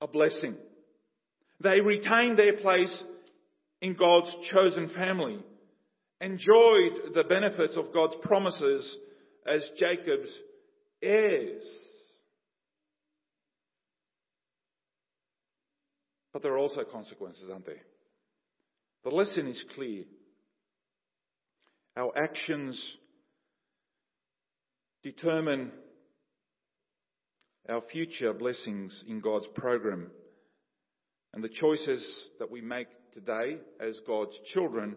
a 0.00 0.08
blessing. 0.08 0.56
They 1.62 1.80
retained 1.80 2.38
their 2.38 2.56
place 2.56 3.04
in 3.80 3.94
God's 3.94 4.34
chosen 4.50 4.88
family, 4.88 5.38
enjoyed 6.20 7.14
the 7.14 7.24
benefits 7.28 7.76
of 7.76 7.94
God's 7.94 8.16
promises 8.22 8.96
as 9.46 9.68
Jacob's 9.78 10.30
heirs. 11.02 11.62
But 16.36 16.42
there 16.42 16.52
are 16.52 16.58
also 16.58 16.84
consequences, 16.84 17.48
aren't 17.50 17.64
there? 17.64 17.80
The 19.04 19.08
lesson 19.08 19.46
is 19.46 19.64
clear. 19.74 20.04
Our 21.96 22.12
actions 22.14 22.78
determine 25.02 25.72
our 27.66 27.80
future 27.90 28.34
blessings 28.34 29.02
in 29.08 29.20
God's 29.20 29.46
program. 29.54 30.10
And 31.32 31.42
the 31.42 31.48
choices 31.48 32.28
that 32.38 32.50
we 32.50 32.60
make 32.60 32.88
today 33.14 33.56
as 33.80 33.98
God's 34.06 34.38
children 34.52 34.94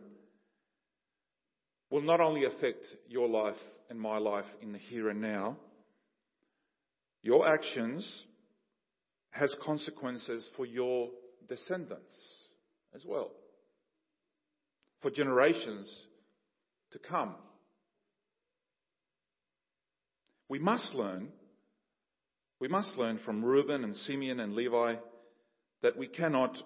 will 1.89 2.01
not 2.01 2.19
only 2.19 2.43
affect 2.43 2.83
your 3.07 3.29
life 3.29 3.55
and 3.89 3.97
my 3.97 4.17
life 4.17 4.43
in 4.61 4.73
the 4.73 4.77
here 4.77 5.07
and 5.07 5.21
now, 5.21 5.55
your 7.23 7.47
actions 7.47 8.05
has 9.31 9.55
consequences 9.63 10.45
for 10.57 10.65
your 10.65 11.07
descendants 11.47 12.13
as 12.95 13.03
well, 13.05 13.31
for 15.01 15.11
generations 15.11 15.87
to 16.91 16.99
come. 16.99 17.35
We 20.47 20.59
must 20.59 20.93
learn, 20.95 21.29
we 22.59 22.67
must 22.67 22.97
learn 22.97 23.19
from 23.23 23.45
Reuben 23.45 23.83
and 23.83 23.95
Simeon 23.95 24.39
and 24.39 24.53
Levi 24.53 24.95
that 25.83 25.97
we 25.97 26.07
cannot 26.07 26.57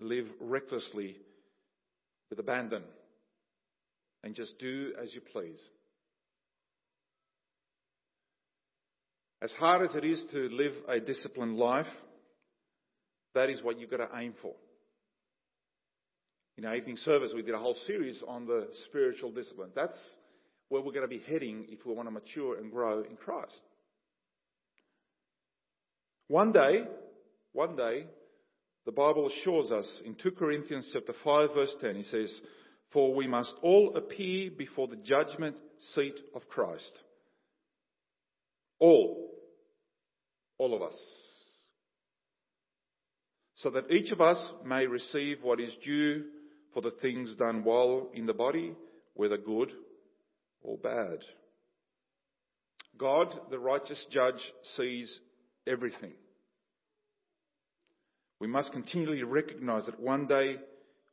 live 0.00 0.26
recklessly 0.40 1.16
with 2.28 2.38
abandon 2.38 2.82
and 4.22 4.34
just 4.34 4.58
do 4.58 4.92
as 5.02 5.14
you 5.14 5.20
please. 5.20 5.60
As 9.42 9.50
hard 9.52 9.88
as 9.88 9.96
it 9.96 10.04
is 10.04 10.22
to 10.32 10.48
live 10.50 10.72
a 10.86 11.00
disciplined 11.00 11.56
life, 11.56 11.86
that 13.34 13.50
is 13.50 13.62
what 13.62 13.78
you've 13.78 13.90
got 13.90 13.98
to 13.98 14.18
aim 14.18 14.34
for. 14.42 14.54
In 16.56 16.64
our 16.64 16.76
evening 16.76 16.96
service, 16.96 17.32
we 17.34 17.42
did 17.42 17.54
a 17.54 17.58
whole 17.58 17.76
series 17.86 18.22
on 18.26 18.46
the 18.46 18.68
spiritual 18.86 19.30
discipline. 19.30 19.70
That's 19.74 19.98
where 20.68 20.82
we're 20.82 20.92
going 20.92 21.08
to 21.08 21.08
be 21.08 21.22
heading 21.26 21.66
if 21.68 21.86
we 21.86 21.94
want 21.94 22.08
to 22.08 22.12
mature 22.12 22.58
and 22.58 22.70
grow 22.70 23.02
in 23.02 23.16
Christ. 23.16 23.60
One 26.28 26.52
day, 26.52 26.84
one 27.52 27.76
day, 27.76 28.06
the 28.84 28.92
Bible 28.92 29.28
assures 29.28 29.70
us 29.70 29.86
in 30.04 30.14
2 30.14 30.32
Corinthians 30.32 30.88
chapter 30.92 31.14
5 31.24 31.54
verse 31.54 31.74
10, 31.80 31.96
he 31.96 32.04
says, 32.04 32.40
For 32.92 33.14
we 33.14 33.26
must 33.26 33.54
all 33.62 33.96
appear 33.96 34.50
before 34.50 34.86
the 34.86 34.96
judgment 34.96 35.56
seat 35.94 36.18
of 36.34 36.48
Christ. 36.48 36.92
All. 38.78 39.30
All 40.58 40.74
of 40.74 40.82
us 40.82 41.29
so 43.62 43.70
that 43.70 43.90
each 43.90 44.10
of 44.10 44.20
us 44.20 44.38
may 44.64 44.86
receive 44.86 45.42
what 45.42 45.60
is 45.60 45.72
due 45.84 46.24
for 46.72 46.80
the 46.80 46.92
things 47.02 47.34
done 47.36 47.62
while 47.62 48.08
in 48.14 48.26
the 48.26 48.32
body, 48.32 48.74
whether 49.14 49.36
good 49.36 49.70
or 50.62 50.78
bad. 50.78 51.18
God, 52.96 53.38
the 53.50 53.58
righteous 53.58 54.04
judge, 54.10 54.40
sees 54.76 55.20
everything. 55.66 56.12
We 58.38 58.46
must 58.46 58.72
continually 58.72 59.22
recognize 59.22 59.84
that 59.86 60.00
one 60.00 60.26
day 60.26 60.56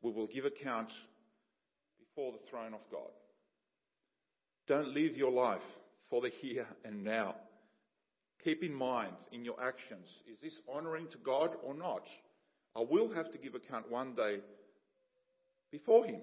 we 0.02 0.12
will 0.12 0.28
give 0.28 0.46
account 0.46 0.90
before 2.00 2.32
the 2.32 2.50
throne 2.50 2.74
of 2.74 2.80
God. 2.90 3.12
Don't 4.68 4.94
live 4.94 5.18
your 5.18 5.32
life 5.32 5.62
for 6.10 6.22
the 6.22 6.30
here 6.42 6.68
and 6.86 7.04
now. 7.04 7.36
Keep 8.44 8.64
in 8.64 8.74
mind 8.74 9.16
in 9.34 9.44
your 9.44 9.62
actions, 9.62 10.08
is 10.32 10.38
this 10.42 10.58
honoring 10.74 11.08
to 11.12 11.18
God 11.18 11.52
or 11.64 11.74
not? 11.74 12.04
I 12.78 12.82
will 12.88 13.12
have 13.14 13.32
to 13.32 13.38
give 13.40 13.56
account 13.56 13.90
one 13.90 14.14
day 14.14 14.38
before 15.72 16.06
Him. 16.06 16.22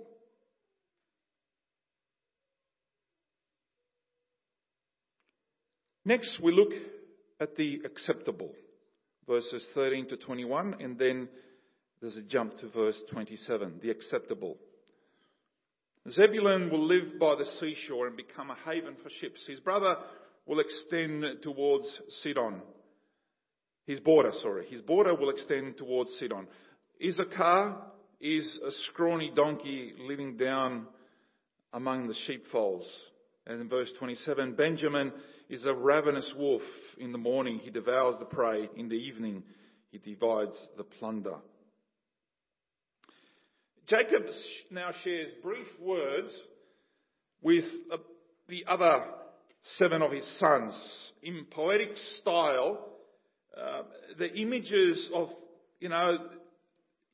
Next, 6.05 6.39
we 6.41 6.53
look 6.53 6.73
at 7.41 7.57
the 7.57 7.81
acceptable, 7.85 8.51
verses 9.27 9.67
13 9.75 10.09
to 10.11 10.17
21, 10.17 10.77
and 10.81 10.99
then 10.99 11.29
there's 12.01 12.17
a 12.17 12.23
jump 12.23 12.59
to 12.59 12.69
verse 12.69 13.01
27, 13.11 13.81
the 13.83 13.91
acceptable. 13.91 14.57
Zebulun 16.11 16.71
will 16.71 16.87
live 16.87 17.19
by 17.19 17.35
the 17.35 17.47
seashore 17.59 18.07
and 18.07 18.17
become 18.17 18.51
a 18.51 18.57
haven 18.67 18.95
for 19.03 19.09
ships. 19.09 19.45
His 19.47 19.61
brother 19.61 19.97
will 20.47 20.61
extend 20.61 21.25
towards 21.43 21.89
Sidon. 22.23 22.61
His 23.87 24.01
border, 24.01 24.33
sorry. 24.41 24.67
His 24.67 24.81
border 24.81 25.15
will 25.15 25.31
extend 25.31 25.77
towards 25.77 26.17
Sidon. 26.19 26.47
Issachar 27.05 27.77
is 28.21 28.59
a 28.67 28.71
scrawny 28.87 29.31
donkey 29.35 29.93
living 29.99 30.37
down 30.37 30.87
among 31.73 32.09
the 32.09 32.15
sheepfolds. 32.27 32.87
And 33.47 33.61
in 33.61 33.69
verse 33.69 33.91
27, 33.99 34.55
Benjamin 34.55 35.13
is 35.51 35.67
a 35.67 35.75
ravenous 35.75 36.33
wolf. 36.37 36.63
In 36.99 37.13
the 37.13 37.19
morning 37.19 37.59
he 37.63 37.71
devours 37.71 38.17
the 38.19 38.25
prey. 38.25 38.71
In 38.77 38.89
the 38.89 38.95
evening 38.95 39.43
he 39.91 39.99
divides 39.99 40.57
the 40.79 40.85
plunder. 40.85 41.37
Jacob 43.87 44.23
now 44.71 44.93
shares 45.03 45.29
brief 45.43 45.67
words 45.79 46.33
with 47.43 47.65
uh, 47.93 47.99
the 48.49 48.65
other 48.67 49.05
seven 49.79 50.01
of 50.01 50.11
his 50.11 50.27
sons. 50.39 50.75
In 51.23 51.45
poetic 51.51 51.91
style, 52.21 52.94
uh, 53.61 53.83
the 54.19 54.33
images 54.35 55.11
of, 55.15 55.29
you 55.81 55.89
know, 55.89 56.19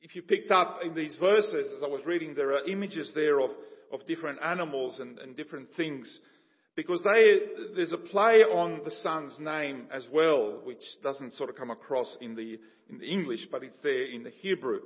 if 0.01 0.15
you 0.15 0.21
picked 0.23 0.51
up 0.51 0.79
in 0.83 0.95
these 0.95 1.15
verses, 1.19 1.67
as 1.77 1.83
I 1.83 1.87
was 1.87 2.01
reading, 2.05 2.33
there 2.33 2.53
are 2.53 2.65
images 2.67 3.11
there 3.13 3.39
of, 3.39 3.51
of 3.93 4.05
different 4.07 4.39
animals 4.43 4.99
and, 4.99 5.19
and 5.19 5.35
different 5.37 5.69
things. 5.77 6.07
Because 6.75 7.01
they, 7.03 7.37
there's 7.75 7.91
a 7.91 7.97
play 7.97 8.43
on 8.43 8.81
the 8.83 8.91
son's 9.03 9.37
name 9.39 9.87
as 9.93 10.03
well, 10.11 10.61
which 10.63 10.81
doesn't 11.03 11.35
sort 11.35 11.49
of 11.49 11.55
come 11.55 11.69
across 11.69 12.17
in 12.21 12.35
the, 12.35 12.57
in 12.89 12.97
the 12.97 13.05
English, 13.05 13.47
but 13.51 13.63
it's 13.63 13.77
there 13.83 14.05
in 14.05 14.23
the 14.23 14.31
Hebrew. 14.41 14.79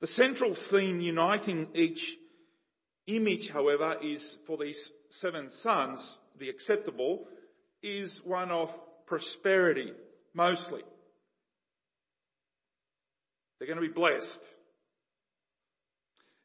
The 0.00 0.06
central 0.08 0.54
theme 0.70 1.00
uniting 1.00 1.68
each 1.74 2.04
image, 3.06 3.50
however, 3.52 3.96
is 4.02 4.36
for 4.46 4.58
these 4.58 4.78
seven 5.20 5.50
sons, 5.62 5.98
the 6.38 6.50
acceptable, 6.50 7.24
is 7.82 8.20
one 8.24 8.50
of 8.50 8.68
prosperity 9.06 9.92
mostly. 10.34 10.82
They're 13.58 13.68
going 13.68 13.80
to 13.80 13.86
be 13.86 13.94
blessed. 13.94 14.40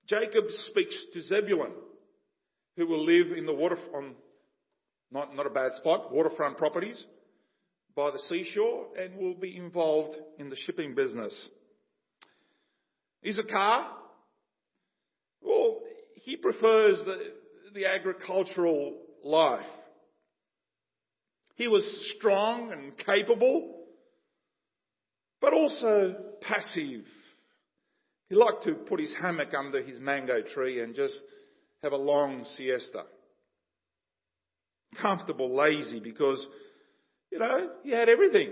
Jacob 0.07 0.45
speaks 0.69 0.95
to 1.13 1.21
Zebulun, 1.21 1.71
who 2.77 2.87
will 2.87 3.05
live 3.05 3.37
in 3.37 3.45
the 3.45 3.53
water 3.53 3.77
on 3.95 4.15
not, 5.11 5.35
not 5.35 5.45
a 5.45 5.49
bad 5.49 5.73
spot, 5.75 6.13
waterfront 6.13 6.57
properties 6.57 7.03
by 7.95 8.11
the 8.11 8.19
seashore 8.29 8.87
and 8.99 9.17
will 9.17 9.33
be 9.33 9.57
involved 9.57 10.15
in 10.37 10.49
the 10.49 10.55
shipping 10.65 10.93
business. 10.93 11.33
Issachar, 13.27 13.87
well, 15.41 15.79
he 16.23 16.35
prefers 16.35 16.97
the, 17.05 17.17
the 17.73 17.85
agricultural 17.85 18.97
life. 19.23 19.65
He 21.55 21.67
was 21.67 21.83
strong 22.15 22.71
and 22.71 22.95
capable, 22.97 23.76
but 25.41 25.53
also 25.53 26.15
passive. 26.41 27.05
He 28.29 28.35
liked 28.35 28.63
to 28.63 28.73
put 28.73 28.99
his 28.99 29.13
hammock 29.21 29.53
under 29.57 29.81
his 29.81 29.99
mango 29.99 30.41
tree 30.41 30.81
and 30.81 30.95
just 30.95 31.15
have 31.83 31.93
a 31.93 31.97
long 31.97 32.45
siesta. 32.55 33.03
Comfortable, 35.01 35.55
lazy, 35.55 35.99
because, 35.99 36.45
you 37.31 37.39
know, 37.39 37.69
he 37.83 37.91
had 37.91 38.09
everything. 38.09 38.51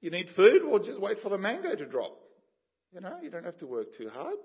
You 0.00 0.10
need 0.10 0.28
food, 0.36 0.62
well, 0.64 0.82
just 0.82 1.00
wait 1.00 1.18
for 1.22 1.28
the 1.28 1.38
mango 1.38 1.74
to 1.74 1.86
drop. 1.86 2.16
You 2.92 3.00
know, 3.00 3.18
you 3.22 3.30
don't 3.30 3.44
have 3.44 3.58
to 3.58 3.66
work 3.66 3.88
too 3.96 4.08
hard. 4.12 4.36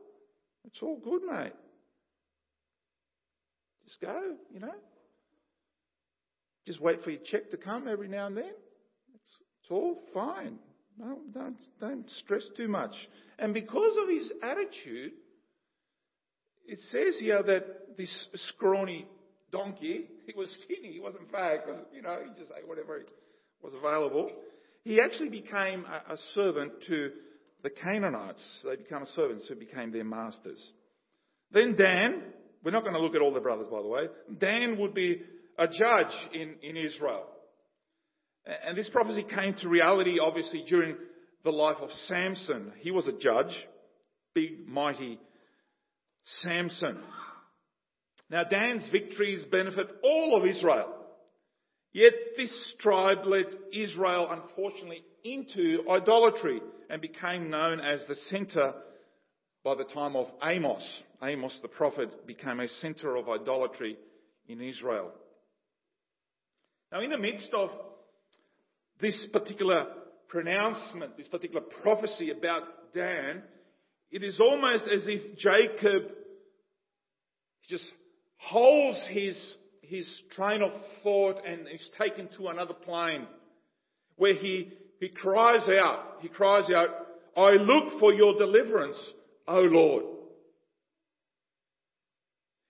It's 0.65 0.79
all 0.81 0.99
good, 1.03 1.21
mate. 1.23 1.53
Just 3.85 4.01
go, 4.01 4.35
you 4.53 4.59
know. 4.59 4.73
Just 6.65 6.79
wait 6.79 7.03
for 7.03 7.11
your 7.11 7.21
check 7.25 7.49
to 7.51 7.57
come 7.57 7.87
every 7.87 8.07
now 8.07 8.27
and 8.27 8.37
then. 8.37 8.53
It's, 9.15 9.29
it's 9.61 9.71
all 9.71 9.99
fine. 10.13 10.59
No, 11.01 11.17
don't, 11.33 11.57
don't 11.79 12.05
stress 12.19 12.43
too 12.55 12.67
much. 12.67 12.93
And 13.39 13.55
because 13.55 13.97
of 14.03 14.07
his 14.07 14.31
attitude, 14.43 15.13
it 16.67 16.77
says 16.91 17.19
here 17.19 17.41
that 17.41 17.97
this 17.97 18.27
scrawny 18.49 19.07
donkey, 19.51 20.05
he 20.27 20.33
was 20.37 20.55
skinny, 20.63 20.93
he 20.93 20.99
wasn't 20.99 21.31
fat, 21.31 21.65
because, 21.65 21.81
you 21.91 22.03
know, 22.03 22.19
he 22.23 22.39
just 22.39 22.51
ate 22.55 22.67
whatever 22.67 23.03
was 23.63 23.73
available. 23.73 24.29
He 24.83 25.01
actually 25.01 25.29
became 25.29 25.85
a, 25.85 26.13
a 26.13 26.17
servant 26.35 26.73
to 26.87 27.09
the 27.63 27.71
Canaanites. 27.71 28.43
They 28.63 28.75
became 28.75 29.03
servants 29.15 29.47
who 29.47 29.55
became 29.55 29.91
their 29.91 30.03
masters. 30.03 30.59
Then 31.51 31.75
Dan, 31.75 32.21
we're 32.63 32.71
not 32.71 32.83
going 32.83 32.93
to 32.93 33.01
look 33.01 33.15
at 33.15 33.21
all 33.21 33.33
the 33.33 33.39
brothers, 33.39 33.67
by 33.71 33.81
the 33.81 33.87
way. 33.87 34.03
Dan 34.39 34.77
would 34.77 34.93
be 34.93 35.23
a 35.57 35.67
judge 35.67 36.13
in, 36.33 36.55
in 36.61 36.77
Israel. 36.77 37.23
And 38.45 38.77
this 38.77 38.89
prophecy 38.89 39.23
came 39.23 39.53
to 39.55 39.69
reality, 39.69 40.19
obviously, 40.19 40.63
during 40.67 40.95
the 41.43 41.51
life 41.51 41.77
of 41.81 41.89
Samson. 42.07 42.71
He 42.79 42.91
was 42.91 43.07
a 43.07 43.11
judge, 43.11 43.53
big, 44.33 44.67
mighty 44.67 45.19
Samson. 46.41 46.97
Now, 48.29 48.43
Dan's 48.43 48.87
victories 48.91 49.43
benefit 49.51 49.87
all 50.03 50.37
of 50.37 50.47
Israel. 50.47 50.95
Yet 51.93 52.13
this 52.37 52.53
tribe 52.79 53.25
led 53.25 53.47
Israel, 53.73 54.27
unfortunately, 54.31 55.03
into 55.23 55.83
idolatry 55.89 56.61
and 56.89 57.01
became 57.01 57.49
known 57.49 57.79
as 57.79 57.99
the 58.07 58.15
center 58.29 58.73
by 59.63 59.75
the 59.75 59.83
time 59.83 60.15
of 60.15 60.27
Amos. 60.43 60.83
Amos 61.21 61.57
the 61.61 61.67
prophet 61.67 62.25
became 62.25 62.59
a 62.59 62.69
center 62.79 63.15
of 63.15 63.29
idolatry 63.29 63.97
in 64.47 64.61
Israel. 64.61 65.11
Now, 66.91 67.01
in 67.01 67.11
the 67.11 67.17
midst 67.17 67.53
of 67.53 67.69
this 69.01 69.25
particular 69.33 69.87
pronouncement, 70.27 71.17
this 71.17 71.27
particular 71.27 71.61
prophecy 71.81 72.31
about 72.31 72.63
Dan, 72.93 73.41
it 74.11 74.23
is 74.23 74.39
almost 74.39 74.83
as 74.85 75.03
if 75.05 75.37
Jacob 75.37 76.11
just 77.69 77.85
holds 78.37 78.99
his, 79.09 79.55
his 79.81 80.09
train 80.31 80.61
of 80.61 80.71
thought 81.03 81.37
and 81.45 81.67
is 81.67 81.85
taken 81.97 82.29
to 82.37 82.47
another 82.47 82.73
plane 82.73 83.27
where 84.17 84.33
he, 84.33 84.71
he 84.99 85.09
cries 85.09 85.67
out, 85.69 86.17
he 86.19 86.27
cries 86.27 86.69
out, 86.73 86.89
I 87.35 87.51
look 87.51 87.99
for 87.99 88.13
your 88.13 88.37
deliverance, 88.37 88.97
O 89.47 89.61
Lord. 89.61 90.03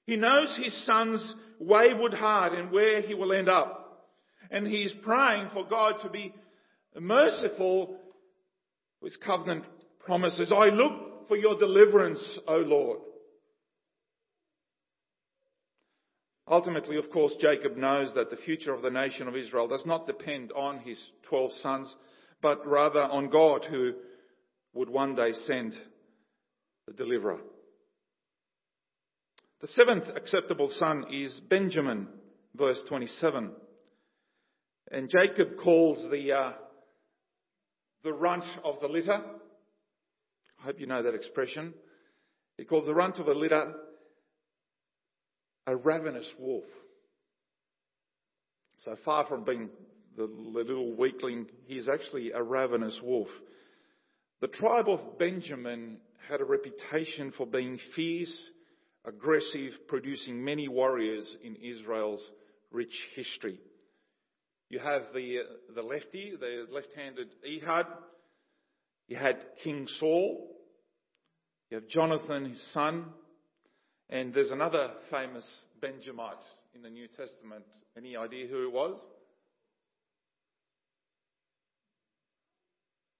He 0.06 0.18
knows 0.18 0.58
his 0.62 0.86
son's 0.86 1.36
wayward 1.60 2.14
heart 2.14 2.54
and 2.54 2.72
where 2.72 3.02
he 3.02 3.14
will 3.14 3.34
end 3.34 3.50
up. 3.50 3.81
And 4.52 4.68
he 4.68 4.84
is 4.84 4.94
praying 5.02 5.50
for 5.54 5.66
God 5.66 6.02
to 6.04 6.10
be 6.10 6.34
merciful 7.00 7.98
with 9.02 9.20
covenant 9.26 9.64
promises. 10.00 10.52
I 10.52 10.66
look 10.66 11.28
for 11.28 11.38
your 11.38 11.58
deliverance, 11.58 12.40
O 12.48 12.58
Lord. 12.58 13.00
Ultimately, 16.50 16.98
of 16.98 17.10
course, 17.10 17.34
Jacob 17.40 17.78
knows 17.78 18.14
that 18.14 18.30
the 18.30 18.36
future 18.36 18.74
of 18.74 18.82
the 18.82 18.90
nation 18.90 19.30
of 19.30 19.38
Israel 19.38 19.70
does 19.70 19.86
not 19.86 20.06
depend 20.06 20.52
on 20.52 20.80
his 20.80 21.02
12 21.30 21.54
sons, 21.62 21.96
but 22.42 22.68
rather 22.68 23.00
on 23.00 23.30
God 23.30 23.64
who 23.64 23.94
would 24.74 24.90
one 24.90 25.16
day 25.16 25.32
send 25.48 25.74
the 26.88 26.94
deliverer. 26.94 27.40
The 29.62 29.68
seventh 29.68 30.10
acceptable 30.14 30.70
son 30.78 31.06
is 31.10 31.40
Benjamin, 31.50 32.08
verse 32.58 32.80
27. 32.90 33.52
And 34.92 35.10
Jacob 35.10 35.58
calls 35.58 36.06
the, 36.12 36.34
uh, 36.34 36.52
the 38.04 38.12
runt 38.12 38.44
of 38.66 38.76
the 38.82 38.88
litter. 38.88 39.22
I 40.60 40.64
hope 40.64 40.80
you 40.80 40.86
know 40.86 41.02
that 41.02 41.16
expression. 41.16 41.74
He 42.58 42.66
calls 42.66 42.86
the 42.86 42.94
runt 42.94 43.18
of 43.18 43.26
the 43.26 43.34
litter 43.34 43.74
a 45.68 45.76
ravenous 45.76 46.28
wolf. 46.40 46.66
So 48.84 48.98
far 49.06 49.26
from 49.28 49.46
being 49.46 49.70
the 50.18 50.26
little 50.26 50.96
weakling, 50.96 51.46
he 51.68 51.76
is 51.76 51.88
actually 51.88 52.32
a 52.32 52.44
ravenous 52.44 53.00
wolf. 53.02 53.30
The 54.42 54.48
tribe 54.48 54.90
of 54.90 55.18
Benjamin 55.18 56.00
had 56.28 56.42
a 56.42 56.46
reputation 56.46 57.32
for 57.38 57.46
being 57.46 57.80
fierce, 57.96 58.36
aggressive, 59.06 59.72
producing 59.88 60.44
many 60.44 60.68
warriors 60.68 61.38
in 61.44 61.56
Israel's 61.58 62.28
rich 62.72 62.94
history. 63.16 63.60
You 64.72 64.80
have 64.80 65.02
the, 65.14 65.40
uh, 65.40 65.74
the 65.76 65.82
lefty, 65.82 66.32
the 66.40 66.66
left-handed 66.74 67.28
Ehud. 67.46 67.88
You 69.10 69.18
had 69.18 69.36
King 69.62 69.86
Saul. 70.00 70.50
You 71.70 71.76
have 71.82 71.90
Jonathan, 71.90 72.52
his 72.52 72.66
son. 72.74 73.08
And 74.10 74.34
there's 74.34 74.52
another 74.52 74.92
famous 75.10 75.46
Benjamite 75.82 76.46
in 76.74 76.82
the 76.84 76.90
New 76.90 77.10
Testament. 77.10 77.66
Any 77.98 78.16
idea 78.16 78.48
who 78.48 78.66
it 78.66 78.72
was? 78.72 78.96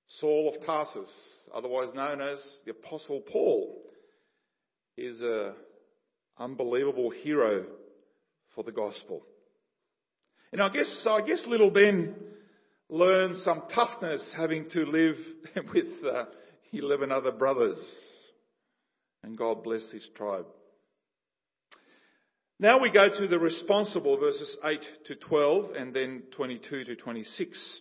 Saul 0.08 0.54
of 0.56 0.66
Tarsus, 0.66 1.12
otherwise 1.54 1.90
known 1.94 2.22
as 2.22 2.42
the 2.64 2.72
Apostle 2.72 3.24
Paul, 3.30 3.82
is 4.98 5.22
an 5.22 5.52
unbelievable 6.40 7.10
hero 7.10 7.66
for 8.56 8.64
the 8.64 8.72
gospel. 8.72 9.24
And 10.52 10.62
I 10.62 10.70
guess, 10.70 11.06
I 11.08 11.22
guess 11.22 11.44
little 11.48 11.70
Ben 11.70 12.16
learned 12.90 13.38
some 13.38 13.64
toughness 13.74 14.34
having 14.36 14.70
to 14.72 14.86
live 14.86 15.16
with 15.74 15.88
uh, 16.06 16.26
11 16.74 17.12
other 17.12 17.32
brothers. 17.32 17.78
And 19.24 19.38
God 19.38 19.64
bless 19.64 19.90
his 19.92 20.08
tribe. 20.16 20.46
Now 22.60 22.80
we 22.80 22.92
go 22.92 23.10
to 23.10 23.28
the 23.28 23.40
responsible, 23.40 24.18
verses 24.18 24.56
8 24.64 24.80
to 25.08 25.16
12 25.16 25.72
and 25.76 25.96
then 25.96 26.24
22 26.36 26.84
to 26.84 26.96
26. 26.96 27.80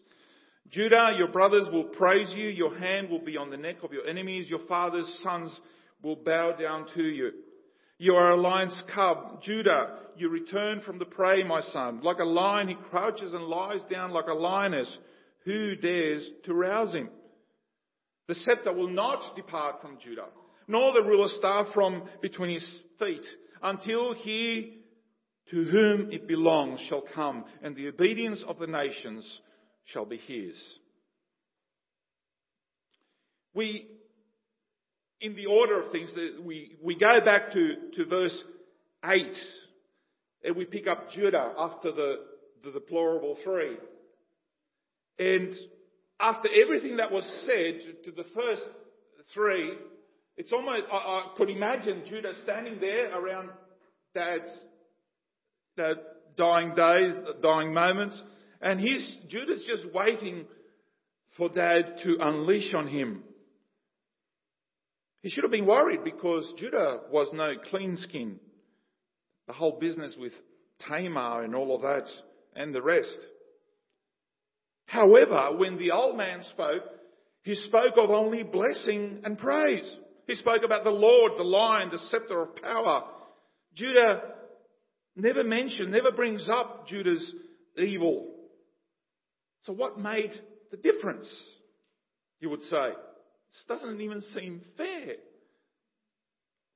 Judah, 0.71 1.15
your 1.19 1.29
brothers 1.29 1.69
will 1.73 1.85
praise 1.85 2.33
you. 2.35 2.49
Your 2.49 2.79
hand 2.79 3.11
will 3.11 3.21
be 3.21 3.37
on 3.37 3.51
the 3.51 3.57
neck 3.57 3.77
of 3.83 3.93
your 3.93 4.07
enemies. 4.07 4.49
Your 4.49 4.67
father's 4.69 5.21
sons 5.23 5.59
will 6.03 6.17
bow 6.17 6.53
down 6.53 6.87
to 6.95 7.03
you. 7.03 7.33
You 8.01 8.15
are 8.15 8.31
a 8.31 8.37
lion's 8.41 8.83
cub. 8.95 9.43
Judah, 9.43 9.99
you 10.17 10.31
return 10.31 10.81
from 10.81 10.99
the 10.99 11.05
prey, 11.05 11.43
my 11.43 11.61
son. 11.61 12.01
Like 12.03 12.19
a 12.19 12.25
lion, 12.25 12.69
he 12.69 12.75
crouches 12.89 13.35
and 13.35 13.45
lies 13.45 13.83
down 13.91 14.13
like 14.13 14.27
a 14.27 14.33
lioness. 14.33 14.97
Who 15.45 15.77
dares 15.77 16.27
to 16.47 16.55
rouse 16.55 16.95
him? 16.95 17.11
The 18.27 18.37
scepter 18.37 18.73
will 18.73 18.89
not 18.89 19.37
depart 19.37 19.83
from 19.83 19.99
Judah, 20.03 20.29
nor 20.67 20.95
the 20.95 21.03
ruler's 21.03 21.35
staff 21.37 21.75
from 21.75 22.05
between 22.23 22.55
his 22.55 22.83
feet 22.99 23.27
until 23.63 24.15
he 24.15 24.79
to 25.51 25.65
whom 25.65 26.11
it 26.11 26.27
belongs 26.27 26.81
shall 26.89 27.05
come, 27.15 27.45
and 27.63 27.77
the 27.77 27.89
obedience 27.89 28.43
of 28.49 28.59
the 28.59 28.67
nations 28.67 29.41
shall 29.85 30.07
be 30.07 30.17
his. 30.17 30.59
We, 33.53 33.91
in 35.21 35.37
the 35.37 35.47
order 35.47 35.83
of 35.83 35.93
things, 35.93 36.11
we, 36.43 36.77
we 36.83 36.97
go 36.97 37.21
back 37.25 37.53
to, 37.53 37.75
to 37.97 38.05
verse 38.07 38.43
8, 39.05 39.27
and 40.45 40.57
we 40.57 40.65
pick 40.65 40.87
up 40.87 41.11
Judah 41.11 41.53
after 41.59 41.93
the, 41.93 42.21
the 42.65 42.71
deplorable 42.73 43.37
three. 43.45 43.77
And 45.19 45.55
after 46.19 46.49
everything 46.63 46.97
that 46.97 47.13
was 47.13 47.25
said 47.45 48.05
to 48.05 48.11
the 48.11 48.25
first 48.35 48.63
three, 49.35 49.75
it's 50.37 50.53
almost, 50.53 50.85
I, 50.91 50.97
I 50.97 51.27
could 51.37 51.51
imagine 51.51 52.03
Judah 52.09 52.33
standing 52.43 52.81
there 52.81 53.17
around 53.19 53.51
dad's 54.15 54.59
dying 56.37 56.75
days, 56.75 57.15
dying 57.43 57.75
moments, 57.75 58.21
and 58.63 58.81
he's, 58.81 59.19
Judah's 59.29 59.65
just 59.67 59.93
waiting 59.93 60.47
for 61.37 61.49
dad 61.49 61.99
to 62.05 62.17
unleash 62.21 62.75
on 62.75 62.87
him. 62.87 63.23
He 65.23 65.31
should 65.31 65.45
have 65.45 65.51
been 65.51 65.67
worried 65.67 66.03
because 66.05 66.51
Judah 66.57 67.01
was 67.11 67.29
no 67.33 67.53
clean 67.71 67.97
skin. 67.99 68.41
The 69.47 69.53
whole 69.53 69.79
business 69.79 70.17
with 70.19 70.33
Tamar 70.89 71.43
and 71.43 71.55
all 71.55 71.75
of 71.75 71.83
that 71.83 72.09
and 72.55 72.75
the 72.75 72.83
rest. 72.83 73.19
However, 74.87 75.57
when 75.57 75.79
the 75.79 75.93
old 75.93 76.17
man 76.17 76.43
spoke, 76.51 76.83
he 77.43 77.55
spoke 77.55 77.95
of 77.97 78.11
only 78.11 78.43
blessing 78.43 79.21
and 79.25 79.39
praise. 79.39 79.89
He 80.27 80.35
spoke 80.35 80.63
about 80.65 80.85
the 80.85 80.91
Lord, 80.91 81.33
the 81.37 81.45
lion, 81.45 81.91
the 81.91 81.99
scepter 82.11 82.43
of 82.43 82.57
power. 82.57 83.05
Judah 83.75 84.23
never 85.17 85.45
mentioned, 85.45 85.93
never 85.93 86.13
brings 86.13 86.49
up 86.49 86.89
Judah's 86.89 87.35
evil. 87.77 88.35
So 89.63 89.73
what 89.73 89.99
made 89.99 90.33
the 90.71 90.77
difference? 90.77 91.29
You 92.41 92.51
would 92.51 92.63
say. 92.63 92.93
This 93.53 93.65
doesn't 93.69 94.01
even 94.01 94.21
seem 94.35 94.63
fair. 94.77 95.17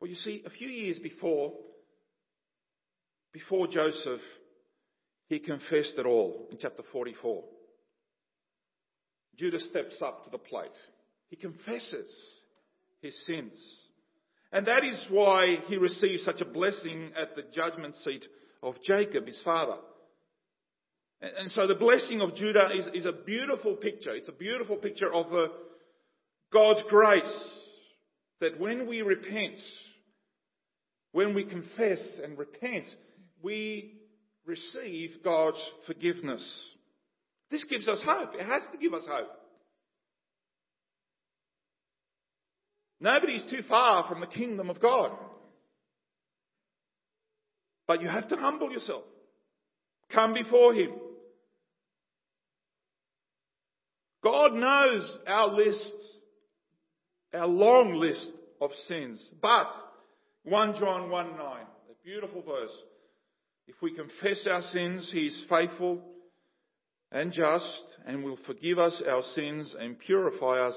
Well, 0.00 0.10
you 0.10 0.16
see, 0.16 0.42
a 0.44 0.50
few 0.50 0.68
years 0.68 0.98
before, 0.98 1.52
before 3.32 3.66
Joseph, 3.66 4.20
he 5.26 5.38
confessed 5.38 5.94
it 5.96 6.06
all 6.06 6.48
in 6.50 6.58
chapter 6.58 6.82
44. 6.92 7.44
Judah 9.37 9.60
steps 9.60 10.00
up 10.02 10.24
to 10.24 10.30
the 10.30 10.38
plate. 10.38 10.78
He 11.28 11.37
confesses 11.37 12.10
his 13.00 13.16
sins. 13.26 13.52
And 14.52 14.66
that 14.66 14.84
is 14.84 15.04
why 15.10 15.56
he 15.66 15.76
receives 15.76 16.24
such 16.24 16.40
a 16.40 16.44
blessing 16.44 17.10
at 17.16 17.34
the 17.34 17.42
judgment 17.52 17.96
seat 18.04 18.24
of 18.62 18.74
Jacob, 18.82 19.26
his 19.26 19.40
father. 19.44 19.78
And 21.20 21.50
so 21.52 21.66
the 21.66 21.74
blessing 21.74 22.20
of 22.20 22.34
Judah 22.37 22.68
is, 22.76 22.87
is 22.94 23.04
a 23.04 23.12
beautiful 23.12 23.74
picture. 23.76 24.14
It's 24.14 24.28
a 24.28 24.32
beautiful 24.32 24.76
picture 24.76 25.12
of 25.12 25.30
the, 25.30 25.50
God's 26.54 26.82
grace 26.88 27.44
that 28.40 28.58
when 28.60 28.86
we 28.86 29.02
repent, 29.02 29.58
when 31.12 31.34
we 31.34 31.44
confess 31.44 31.98
and 32.22 32.38
repent, 32.38 32.86
we 33.42 34.00
receive 34.46 35.22
God's 35.24 35.58
forgiveness. 35.86 36.42
This 37.50 37.64
gives 37.64 37.88
us 37.88 38.00
hope. 38.04 38.34
It 38.34 38.46
has 38.46 38.62
to 38.72 38.78
give 38.78 38.94
us 38.94 39.02
hope. 39.08 39.30
Nobody's 43.00 43.44
too 43.50 43.62
far 43.68 44.08
from 44.08 44.20
the 44.20 44.26
kingdom 44.26 44.70
of 44.70 44.80
God. 44.80 45.10
But 47.86 48.00
you 48.00 48.08
have 48.08 48.28
to 48.28 48.36
humble 48.36 48.70
yourself. 48.70 49.02
Come 50.12 50.32
before 50.32 50.72
Him. 50.72 50.90
God 54.22 54.54
knows 54.54 55.18
our 55.26 55.48
list, 55.54 55.92
our 57.35 57.47
long 57.47 57.94
list 57.94 58.31
of 58.61 58.70
sins. 58.88 59.25
But 59.42 59.70
1 60.44 60.77
John 60.79 61.11
1 61.11 61.37
9, 61.37 61.38
a 61.38 62.05
beautiful 62.05 62.42
verse. 62.42 62.73
If 63.66 63.77
we 63.83 63.94
confess 63.94 64.47
our 64.51 64.62
sins, 64.73 65.09
He 65.12 65.27
is 65.27 65.44
faithful 65.49 66.03
and 67.11 67.33
just 67.33 67.83
and 68.07 68.23
will 68.23 68.38
forgive 68.47 68.79
us 68.79 69.03
our 69.09 69.23
sins 69.35 69.75
and 69.79 69.99
purify 69.99 70.61
us 70.61 70.77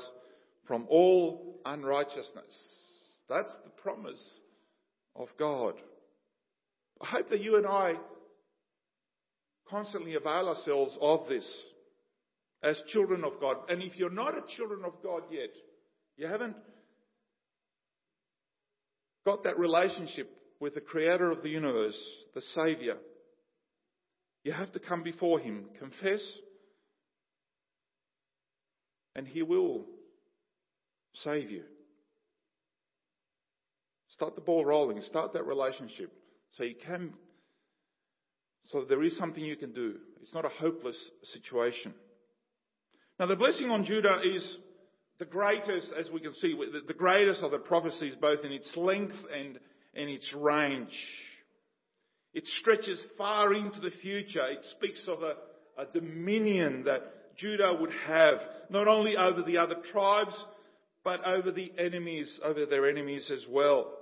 from 0.67 0.85
all 0.89 1.59
unrighteousness. 1.65 2.57
That's 3.29 3.53
the 3.63 3.71
promise 3.81 4.23
of 5.15 5.27
God. 5.37 5.73
I 7.01 7.07
hope 7.07 7.29
that 7.29 7.41
you 7.41 7.57
and 7.57 7.67
I 7.67 7.93
constantly 9.69 10.15
avail 10.15 10.47
ourselves 10.47 10.97
of 11.01 11.27
this 11.27 11.47
as 12.63 12.81
children 12.87 13.23
of 13.23 13.39
God. 13.39 13.57
And 13.69 13.81
if 13.81 13.97
you're 13.97 14.09
not 14.09 14.37
a 14.37 14.55
children 14.55 14.81
of 14.85 14.93
God 15.03 15.23
yet, 15.29 15.49
you 16.17 16.27
haven't 16.27 16.55
got 19.25 19.43
that 19.43 19.59
relationship 19.59 20.29
with 20.59 20.73
the 20.73 20.81
creator 20.81 21.31
of 21.31 21.43
the 21.43 21.49
universe, 21.49 21.97
the 22.33 22.41
Savior, 22.55 22.97
you 24.43 24.51
have 24.51 24.71
to 24.71 24.79
come 24.79 25.03
before 25.03 25.39
Him, 25.39 25.65
confess, 25.77 26.21
and 29.15 29.27
He 29.27 29.43
will 29.43 29.85
save 31.23 31.51
you. 31.51 31.63
Start 34.09 34.35
the 34.35 34.41
ball 34.41 34.65
rolling, 34.65 35.01
start 35.01 35.33
that 35.33 35.45
relationship 35.45 36.11
so 36.53 36.63
you 36.63 36.75
can, 36.85 37.13
so 38.67 38.85
there 38.87 39.03
is 39.03 39.15
something 39.17 39.43
you 39.43 39.55
can 39.55 39.73
do. 39.73 39.95
It's 40.21 40.33
not 40.33 40.45
a 40.45 40.49
hopeless 40.49 40.97
situation. 41.33 41.93
Now 43.19 43.27
the 43.27 43.35
blessing 43.35 43.69
on 43.69 43.83
Judah 43.83 44.19
is 44.23 44.57
the 45.19 45.25
greatest, 45.25 45.91
as 45.97 46.09
we 46.11 46.19
can 46.19 46.33
see, 46.35 46.55
the 46.87 46.93
greatest 46.93 47.41
of 47.41 47.51
the 47.51 47.59
prophecies, 47.59 48.13
both 48.19 48.43
in 48.43 48.51
its 48.51 48.71
length 48.75 49.15
and 49.33 49.59
in 49.93 50.09
its 50.09 50.31
range. 50.33 50.95
It 52.33 52.45
stretches 52.59 53.03
far 53.17 53.53
into 53.53 53.79
the 53.79 53.91
future. 54.01 54.45
It 54.47 54.63
speaks 54.71 55.07
of 55.07 55.23
a, 55.23 55.33
a 55.81 55.85
dominion 55.91 56.83
that 56.85 57.35
Judah 57.35 57.75
would 57.79 57.93
have, 58.05 58.39
not 58.69 58.87
only 58.87 59.17
over 59.17 59.41
the 59.41 59.57
other 59.57 59.75
tribes, 59.91 60.35
but 61.03 61.25
over 61.25 61.51
the 61.51 61.71
enemies, 61.79 62.39
over 62.43 62.65
their 62.65 62.87
enemies 62.87 63.29
as 63.31 63.45
well. 63.49 63.93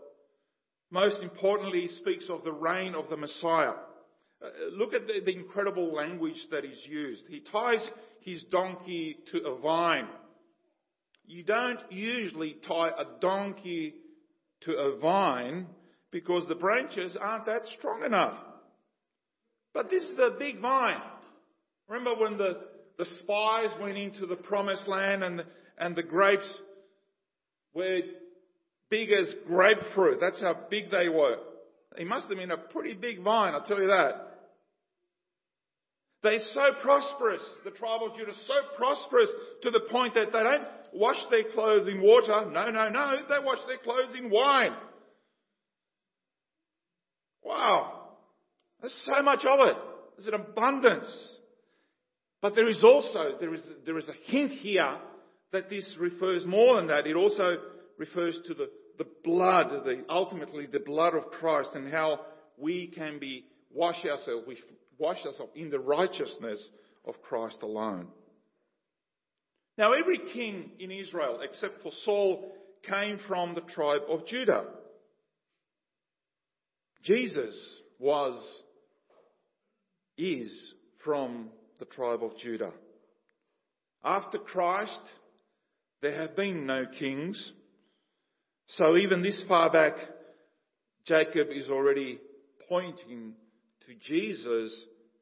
Most 0.92 1.22
importantly, 1.22 1.82
he 1.82 1.96
speaks 1.96 2.30
of 2.30 2.44
the 2.44 2.52
reign 2.52 2.94
of 2.94 3.10
the 3.10 3.18
Messiah. 3.18 3.74
Uh, 4.44 4.48
look 4.74 4.94
at 4.94 5.08
the, 5.08 5.22
the 5.26 5.34
incredible 5.34 5.94
language 5.94 6.48
that 6.52 6.66
is 6.66 6.78
used. 6.86 7.24
He 7.30 7.42
ties 7.52 7.90
his 8.22 8.44
donkey 8.46 9.18
to 9.32 9.40
a 9.48 9.60
vine. 9.60 10.08
You 11.28 11.44
don't 11.44 11.80
usually 11.90 12.58
tie 12.68 12.90
a 12.90 13.20
donkey 13.20 13.96
to 14.62 14.72
a 14.74 14.98
vine 15.00 15.68
because 16.12 16.48
the 16.48 16.56
branches 16.56 17.18
aren't 17.20 17.46
that 17.48 17.64
strong 17.78 18.04
enough. 18.04 18.38
But 19.74 19.90
this 19.90 20.04
is 20.04 20.18
a 20.18 20.38
big 20.38 20.62
vine. 20.62 21.02
Remember 21.88 22.22
when 22.22 22.38
the, 22.38 22.62
the 22.98 23.06
spies 23.22 23.70
went 23.82 23.98
into 23.98 24.26
the 24.26 24.36
promised 24.36 24.88
land 24.88 25.24
and, 25.24 25.44
and 25.78 25.96
the 25.96 26.04
grapes 26.04 26.50
were 27.74 28.00
big 28.90 29.12
as 29.12 29.34
grapefruit. 29.48 30.20
That's 30.22 30.40
how 30.40 30.56
big 30.70 30.92
they 30.92 31.10
were. 31.10 31.38
It 31.98 32.08
must 32.08 32.28
have 32.28 32.38
been 32.38 32.52
a 32.52 32.58
pretty 32.58 32.94
big 32.94 33.22
vine, 33.22 33.54
I'll 33.54 33.66
tell 33.66 33.82
you 33.82 33.88
that. 33.88 34.35
They're 36.26 36.40
so 36.56 36.74
prosperous, 36.82 37.44
the 37.64 37.70
tribe 37.70 38.02
of 38.02 38.18
Judah, 38.18 38.32
so 38.48 38.54
prosperous 38.76 39.30
to 39.62 39.70
the 39.70 39.82
point 39.92 40.16
that 40.16 40.34
they 40.34 40.42
don't 40.42 40.64
wash 40.92 41.20
their 41.30 41.44
clothes 41.54 41.88
in 41.88 42.02
water. 42.02 42.50
No, 42.50 42.72
no, 42.72 42.90
no. 42.90 43.12
They 43.30 43.46
wash 43.46 43.60
their 43.68 43.78
clothes 43.78 44.16
in 44.18 44.32
wine. 44.32 44.72
Wow. 47.44 48.08
There's 48.82 49.00
so 49.04 49.22
much 49.22 49.46
of 49.46 49.68
it. 49.68 49.78
There's 50.18 50.28
an 50.30 50.34
abundance. 50.34 51.06
But 52.42 52.56
there 52.56 52.70
is 52.70 52.84
also, 52.84 53.38
there 53.40 53.54
is, 53.54 53.62
there 53.86 54.00
is 54.00 54.10
a 54.10 54.32
hint 54.32 54.52
here 54.52 54.98
that 55.52 55.70
this 55.70 55.88
refers 56.00 56.44
more 56.44 56.78
than 56.78 56.88
that. 56.88 57.06
It 57.06 57.16
also 57.16 57.58
refers 58.00 58.36
to 58.48 58.56
the, 58.56 58.72
the 58.98 59.06
blood, 59.24 59.70
the, 59.86 60.04
ultimately 60.10 60.66
the 60.66 60.80
blood 60.80 61.14
of 61.14 61.28
Christ 61.28 61.70
and 61.76 61.94
how 61.94 62.22
we 62.58 62.88
can 62.88 63.20
be, 63.20 63.46
wash 63.72 64.04
ourselves, 64.06 64.48
we 64.48 64.58
wash 64.98 65.26
ourselves 65.26 65.52
in 65.56 65.70
the 65.70 65.80
righteousness 65.80 66.60
of 67.06 67.22
Christ 67.22 67.60
alone. 67.62 68.08
Now, 69.78 69.92
every 69.94 70.20
king 70.34 70.72
in 70.80 70.92
Israel, 70.92 71.42
except 71.42 71.84
for 71.84 71.92
Saul, 72.04 72.52
came 72.84 73.20
from 73.28 73.56
the 73.56 73.62
tribe 73.62 74.02
of 74.10 74.26
Judah. 74.26 74.66
Jesus 77.04 77.82
was, 78.00 78.62
is 80.18 80.74
from 81.04 81.50
the 81.80 81.86
tribe 81.86 82.24
of 82.24 82.38
Judah. 82.38 82.72
After 84.04 84.38
Christ, 84.38 85.02
there 86.02 86.16
have 86.16 86.36
been 86.36 86.66
no 86.66 86.86
kings. 86.98 87.52
So 88.70 88.98
even 88.98 89.22
this 89.22 89.44
far 89.48 89.72
back, 89.72 89.96
Jacob 91.06 91.48
is 91.52 91.70
already 91.70 92.20
pointing 92.70 93.34
to 93.88 93.96
Jesus, 93.96 94.76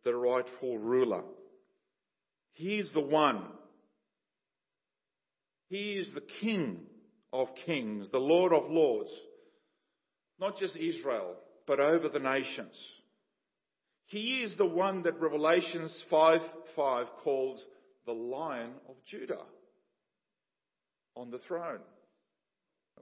the 0.03 0.15
rightful 0.15 0.77
ruler. 0.77 1.23
He 2.53 2.79
is 2.79 2.91
the 2.93 3.01
one. 3.01 3.43
He 5.69 5.93
is 5.93 6.13
the 6.13 6.23
King 6.41 6.81
of 7.31 7.47
kings, 7.65 8.09
the 8.11 8.19
Lord 8.19 8.53
of 8.53 8.69
lords. 8.69 9.11
Not 10.39 10.57
just 10.57 10.75
Israel, 10.77 11.35
but 11.65 11.79
over 11.79 12.09
the 12.09 12.19
nations. 12.19 12.75
He 14.05 14.43
is 14.43 14.53
the 14.57 14.65
one 14.65 15.03
that 15.03 15.19
Revelations 15.19 16.03
5 16.09 16.41
5 16.75 17.07
calls 17.23 17.65
the 18.05 18.11
Lion 18.11 18.71
of 18.87 18.95
Judah 19.07 19.45
on 21.15 21.31
the 21.31 21.39
throne. 21.39 21.79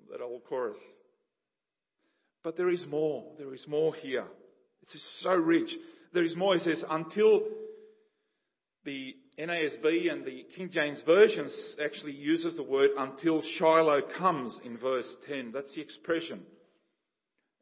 That 0.10 0.22
old 0.22 0.44
chorus. 0.46 0.78
But 2.44 2.58
there 2.58 2.70
is 2.70 2.86
more. 2.88 3.34
There 3.38 3.54
is 3.54 3.66
more 3.68 3.94
here. 3.96 4.26
It's 4.94 5.20
so 5.22 5.36
rich. 5.36 5.74
There 6.14 6.24
is 6.24 6.36
more. 6.36 6.56
He 6.56 6.60
says, 6.60 6.84
until 6.90 7.42
the 8.84 9.16
NASB 9.40 10.12
and 10.12 10.26
the 10.26 10.46
King 10.56 10.70
James 10.72 11.02
versions 11.06 11.76
actually 11.84 12.14
uses 12.14 12.56
the 12.56 12.64
word 12.64 12.92
until 12.98 13.42
Shiloh 13.58 14.02
comes 14.18 14.60
in 14.64 14.78
verse 14.78 15.08
10. 15.28 15.52
That's 15.54 15.74
the 15.74 15.82
expression. 15.82 16.42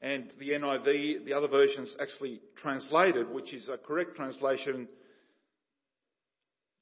And 0.01 0.31
the 0.39 0.51
NIV, 0.51 1.25
the 1.25 1.33
other 1.33 1.47
versions 1.47 1.93
actually 2.01 2.41
translated, 2.57 3.29
which 3.31 3.53
is 3.53 3.67
a 3.67 3.77
correct 3.77 4.15
translation, 4.15 4.87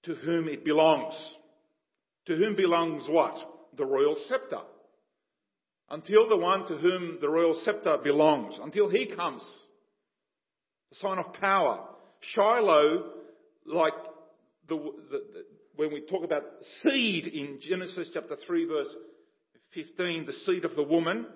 to 0.04 0.14
whom 0.14 0.48
it 0.48 0.64
belongs. 0.64 1.16
To 2.28 2.36
whom 2.36 2.56
belongs 2.56 3.04
what? 3.10 3.36
The 3.76 3.86
royal 3.86 4.16
scepter. 4.28 4.60
Until 5.90 6.30
the 6.30 6.38
one 6.38 6.68
to 6.68 6.78
whom 6.78 7.18
the 7.20 7.30
royal 7.30 7.60
scepter 7.64 7.98
belongs, 8.04 8.56
until 8.62 8.90
he 8.90 9.08
comes. 9.08 9.42
The 10.90 10.96
sign 10.96 11.20
of 11.20 11.34
power. 11.34 11.86
Shiloh, 12.22 13.12
like 13.66 13.94
the, 14.68 14.76
the, 14.76 15.24
the, 15.34 15.46
when 15.76 15.94
we 15.94 16.02
talk 16.02 16.24
about 16.24 16.44
seed 16.82 17.28
in 17.28 17.60
Genesis 17.62 18.10
chapter 18.14 18.36
3 18.46 18.66
verse 18.66 18.96
15, 19.74 20.26
the 20.26 20.34
seed 20.34 20.66
of 20.66 20.76
the 20.76 20.84
woman, 20.84 21.28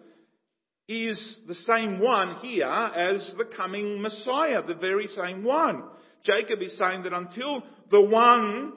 is 0.88 1.38
the 1.48 1.56
same 1.56 2.00
one 2.00 2.36
here 2.38 2.66
as 2.66 3.32
the 3.38 3.46
coming 3.46 4.02
Messiah, 4.02 4.62
the 4.66 4.74
very 4.74 5.08
same 5.16 5.44
one. 5.44 5.84
Jacob 6.24 6.62
is 6.62 6.78
saying 6.78 7.04
that 7.04 7.14
until 7.14 7.64
the 7.90 8.02
one 8.02 8.74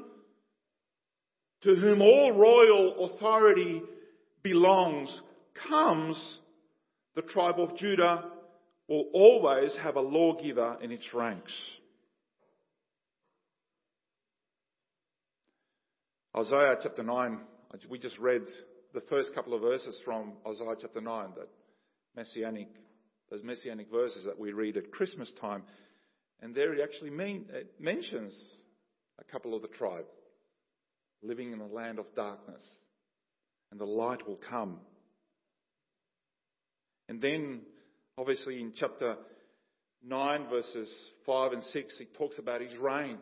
to 1.62 1.74
whom 1.74 2.02
all 2.02 2.32
royal 2.32 3.10
authority 3.10 3.82
belongs 4.42 5.22
comes, 5.68 6.38
the 7.16 7.22
tribe 7.22 7.58
of 7.58 7.76
Judah 7.76 8.24
will 8.88 9.06
always 9.12 9.76
have 9.82 9.96
a 9.96 10.00
lawgiver 10.00 10.76
in 10.82 10.92
its 10.92 11.12
ranks. 11.14 11.52
Isaiah 16.36 16.76
chapter 16.82 17.02
9, 17.02 17.40
we 17.88 17.98
just 17.98 18.18
read 18.18 18.42
the 18.92 19.02
first 19.02 19.34
couple 19.34 19.54
of 19.54 19.60
verses 19.60 20.00
from 20.04 20.32
Isaiah 20.46 20.74
chapter 20.80 21.00
9, 21.00 21.28
that 21.36 21.48
messianic, 22.16 22.68
those 23.30 23.42
messianic 23.42 23.90
verses 23.90 24.24
that 24.24 24.38
we 24.38 24.52
read 24.52 24.76
at 24.76 24.90
Christmas 24.90 25.32
time. 25.40 25.62
And 26.42 26.54
there 26.54 26.74
it 26.74 26.80
actually 26.82 27.10
mean, 27.10 27.46
it 27.52 27.74
mentions 27.78 28.36
a 29.18 29.24
couple 29.24 29.54
of 29.54 29.62
the 29.62 29.68
tribe 29.68 30.06
living 31.22 31.52
in 31.52 31.60
a 31.60 31.66
land 31.66 31.98
of 31.98 32.06
darkness. 32.14 32.62
And 33.70 33.80
the 33.80 33.86
light 33.86 34.26
will 34.26 34.38
come. 34.48 34.78
And 37.08 37.20
then, 37.20 37.62
obviously, 38.18 38.60
in 38.60 38.72
chapter 38.78 39.16
9, 40.06 40.48
verses 40.48 40.88
5 41.26 41.52
and 41.52 41.62
6, 41.62 41.98
he 41.98 42.04
talks 42.16 42.38
about 42.38 42.60
his 42.60 42.76
reign. 42.78 43.18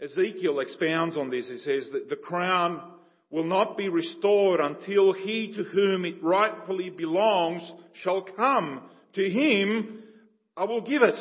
Ezekiel 0.00 0.60
expounds 0.60 1.16
on 1.16 1.30
this. 1.30 1.48
He 1.48 1.58
says 1.58 1.88
that 1.92 2.08
the 2.08 2.16
crown 2.16 2.80
will 3.30 3.44
not 3.44 3.76
be 3.76 3.88
restored 3.88 4.60
until 4.60 5.12
he 5.12 5.52
to 5.54 5.62
whom 5.62 6.04
it 6.04 6.22
rightfully 6.22 6.90
belongs 6.90 7.62
shall 8.02 8.22
come. 8.22 8.82
To 9.14 9.30
him 9.30 10.02
I 10.56 10.64
will 10.64 10.82
give 10.82 11.02
it. 11.02 11.14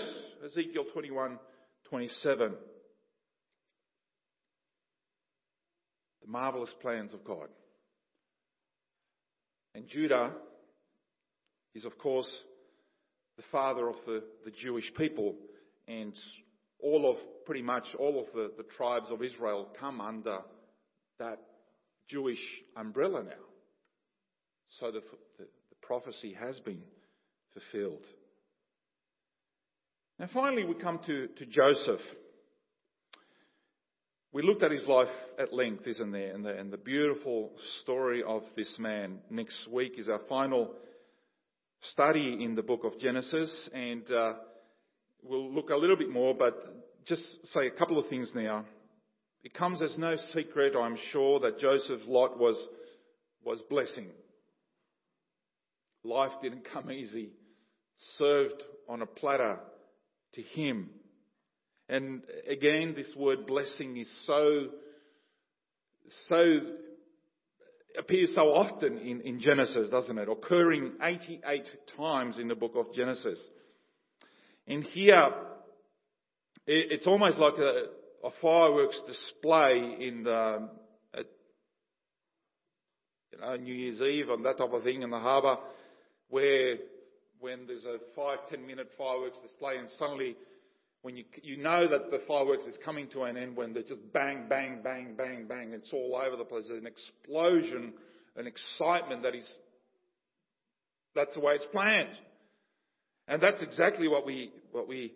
Ezekiel 0.46 0.86
21, 0.94 1.40
27. 1.90 2.54
The 6.22 6.28
marvelous 6.28 6.74
plans 6.82 7.14
of 7.14 7.24
God. 7.24 7.48
And 9.74 9.88
Judah 9.88 10.32
is, 11.74 11.86
of 11.86 11.98
course, 11.98 12.30
the 13.38 13.44
father 13.52 13.88
of 13.88 13.96
the, 14.06 14.24
the 14.46 14.52
Jewish 14.52 14.92
people, 14.96 15.36
and 15.88 16.18
all 16.80 17.10
of, 17.10 17.18
pretty 17.46 17.62
much 17.62 17.86
all 17.98 18.20
of 18.20 18.26
the, 18.34 18.52
the 18.58 18.70
tribes 18.76 19.10
of 19.12 19.24
Israel 19.24 19.70
come 19.80 20.02
under 20.02 20.40
that 21.20 21.40
Jewish 22.08 22.42
umbrella 22.76 23.24
now. 23.24 23.32
So 24.80 24.92
the, 24.92 25.02
the, 25.38 25.46
the 25.46 25.76
prophecy 25.82 26.36
has 26.40 26.60
been 26.62 26.82
fulfilled. 27.54 28.04
Now 30.20 30.30
finally 30.34 30.64
we 30.64 30.76
come 30.76 31.00
to, 31.06 31.28
to 31.28 31.46
Joseph. 31.46 32.02
We 34.34 34.44
looked 34.44 34.64
at 34.64 34.72
his 34.72 34.86
life 34.86 35.10
at 35.38 35.54
length, 35.54 35.88
isn't 35.88 36.12
there? 36.12 36.34
And 36.34 36.46
the, 36.46 36.58
and 36.58 36.72
the 36.72 36.78
beautiful 36.78 37.52
story 37.82 38.24
of 38.24 38.44
this 38.56 38.74
man. 38.80 39.20
Next 39.30 39.68
week 39.70 39.94
is 39.98 40.08
our 40.08 40.22
final 40.30 40.72
study 41.82 42.44
in 42.44 42.56
the 42.56 42.62
book 42.62 42.84
of 42.84 43.00
Genesis, 43.00 43.70
and 43.74 44.10
uh, 44.12 44.34
we'll 45.24 45.52
look 45.52 45.70
a 45.70 45.76
little 45.76 45.96
bit 45.96 46.10
more, 46.10 46.34
but 46.36 47.06
just 47.06 47.24
say 47.54 47.68
a 47.68 47.72
couple 47.72 47.98
of 47.98 48.08
things 48.08 48.32
now. 48.36 48.66
It 49.44 49.54
comes 49.54 49.82
as 49.82 49.98
no 49.98 50.16
secret, 50.34 50.76
I'm 50.76 50.98
sure, 51.12 51.40
that 51.40 51.60
Joseph's 51.60 52.08
lot 52.08 52.38
was, 52.38 52.56
was 53.44 53.62
blessing. 53.70 54.08
Life 56.04 56.34
didn't 56.44 56.68
come 56.72 56.92
easy. 56.92 57.30
Served 58.18 58.62
on 58.88 59.02
a 59.02 59.08
platter 59.08 59.60
to 60.34 60.42
him. 60.42 60.90
And 61.90 62.22
again, 62.48 62.94
this 62.96 63.14
word 63.18 63.48
blessing 63.48 63.98
is 63.98 64.26
so, 64.26 64.68
so, 66.28 66.60
appears 67.98 68.34
so 68.36 68.54
often 68.54 68.98
in, 68.98 69.22
in 69.22 69.40
Genesis, 69.40 69.90
doesn't 69.90 70.18
it? 70.18 70.30
Occurring 70.30 70.94
88 71.02 71.68
times 71.98 72.40
in 72.40 72.48
the 72.48 72.56
book 72.56 72.74
of 72.76 72.94
Genesis. 72.94 73.40
And 74.68 74.84
here, 74.84 75.32
it's 76.68 77.08
almost 77.08 77.38
like 77.38 77.58
a, 77.58 77.86
a 78.24 78.30
fireworks 78.42 79.00
display 79.08 79.98
in 80.00 80.24
the, 80.24 80.70
at, 81.14 81.26
you 83.32 83.40
know, 83.40 83.56
New 83.56 83.74
Year's 83.74 84.02
Eve 84.02 84.30
and 84.30 84.46
that 84.46 84.58
type 84.58 84.72
of 84.72 84.84
thing 84.84 85.02
in 85.02 85.10
the 85.10 85.20
harbour, 85.20 85.58
where 86.30 86.78
when 87.40 87.66
there's 87.68 87.86
a 87.86 87.98
five, 88.16 88.38
ten 88.50 88.66
minute 88.66 88.90
fireworks 88.98 89.38
display 89.42 89.78
and 89.78 89.90
suddenly 89.98 90.36
when 91.02 91.18
you, 91.18 91.24
you 91.42 91.58
know 91.58 91.88
that 91.88 92.12
the 92.12 92.22
fireworks 92.28 92.66
is 92.66 92.78
coming 92.84 93.08
to 93.10 93.24
an 93.24 93.38
end 93.38 93.56
when 93.56 93.74
they're 93.74 93.82
just 93.82 94.14
bang, 94.14 94.46
bang, 94.48 94.82
bang, 94.84 95.16
bang, 95.18 95.46
bang, 95.48 95.72
it's 95.74 95.92
all 95.92 96.20
over 96.24 96.36
the 96.36 96.44
place. 96.44 96.66
There's 96.68 96.82
an 96.82 96.88
explosion, 96.88 97.94
an 98.36 98.46
excitement 98.46 99.24
that 99.24 99.34
is, 99.36 99.52
that's 101.16 101.34
the 101.34 101.40
way 101.40 101.54
it's 101.54 101.66
planned. 101.66 102.10
And 103.28 103.42
that's 103.42 103.64
exactly 103.64 104.08
what 104.08 104.26
we, 104.26 104.52
what 104.72 104.88
we 104.88 105.14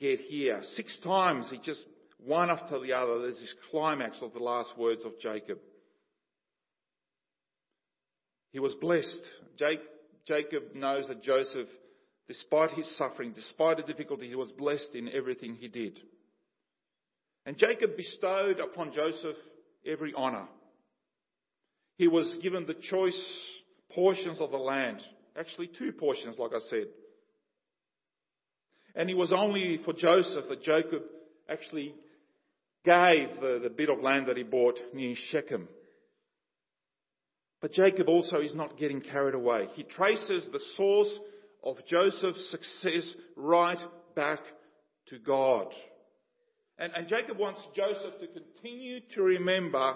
get 0.00 0.20
here. 0.20 0.60
Six 0.74 0.98
times 1.04 1.48
he 1.50 1.58
just, 1.58 1.84
one 2.18 2.50
after 2.50 2.80
the 2.80 2.92
other, 2.92 3.20
there's 3.20 3.38
this 3.38 3.54
climax 3.70 4.18
of 4.22 4.32
the 4.32 4.40
last 4.40 4.76
words 4.76 5.04
of 5.04 5.12
Jacob. 5.20 5.58
He 8.50 8.58
was 8.58 8.74
blessed. 8.74 9.22
Jacob 10.26 10.74
knows 10.74 11.06
that 11.08 11.22
Joseph 11.22 11.68
Despite 12.28 12.72
his 12.72 12.96
suffering, 12.96 13.32
despite 13.32 13.78
the 13.78 13.82
difficulty, 13.82 14.28
he 14.28 14.36
was 14.36 14.50
blessed 14.52 14.94
in 14.94 15.08
everything 15.08 15.56
he 15.56 15.68
did. 15.68 15.98
And 17.44 17.56
Jacob 17.58 17.96
bestowed 17.96 18.60
upon 18.60 18.92
Joseph 18.92 19.36
every 19.86 20.14
honor. 20.16 20.46
He 21.96 22.06
was 22.08 22.36
given 22.42 22.66
the 22.66 22.74
choice 22.74 23.20
portions 23.90 24.40
of 24.40 24.50
the 24.50 24.56
land. 24.56 25.00
Actually, 25.36 25.68
two 25.78 25.92
portions, 25.92 26.36
like 26.38 26.52
I 26.54 26.60
said. 26.70 26.86
And 28.94 29.10
it 29.10 29.16
was 29.16 29.32
only 29.32 29.80
for 29.84 29.92
Joseph 29.92 30.44
that 30.48 30.62
Jacob 30.62 31.02
actually 31.48 31.94
gave 32.84 33.40
the, 33.40 33.60
the 33.62 33.70
bit 33.70 33.88
of 33.88 34.00
land 34.00 34.26
that 34.28 34.36
he 34.36 34.42
bought 34.42 34.78
near 34.92 35.14
Shechem. 35.30 35.68
But 37.60 37.72
Jacob 37.72 38.08
also 38.08 38.40
is 38.40 38.54
not 38.54 38.78
getting 38.78 39.00
carried 39.00 39.34
away. 39.34 39.68
He 39.74 39.84
traces 39.84 40.46
the 40.52 40.60
source 40.76 41.12
of 41.62 41.76
Joseph's 41.86 42.50
success 42.50 43.14
right 43.36 43.78
back 44.14 44.40
to 45.08 45.18
God. 45.18 45.68
And, 46.78 46.92
and 46.94 47.08
Jacob 47.08 47.38
wants 47.38 47.60
Joseph 47.76 48.18
to 48.20 48.26
continue 48.26 49.00
to 49.14 49.22
remember 49.22 49.94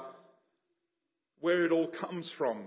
where 1.41 1.65
it 1.65 1.73
all 1.73 1.89
comes 2.01 2.31
from. 2.39 2.67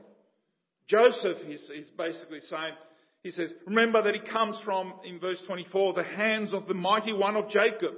Joseph 0.88 1.38
is, 1.48 1.62
is 1.74 1.90
basically 1.98 2.42
saying, 2.50 2.74
he 3.22 3.32
says, 3.32 3.52
remember 3.68 4.02
that 4.02 4.16
he 4.16 4.22
comes 4.22 4.58
from, 4.64 4.94
in 5.06 5.20
verse 5.20 5.42
24, 5.46 5.94
the 5.94 6.04
hands 6.04 6.54
of 6.54 6.68
the 6.68 6.74
mighty 6.74 7.14
one 7.14 7.36
of 7.36 7.50
Jacob, 7.50 7.94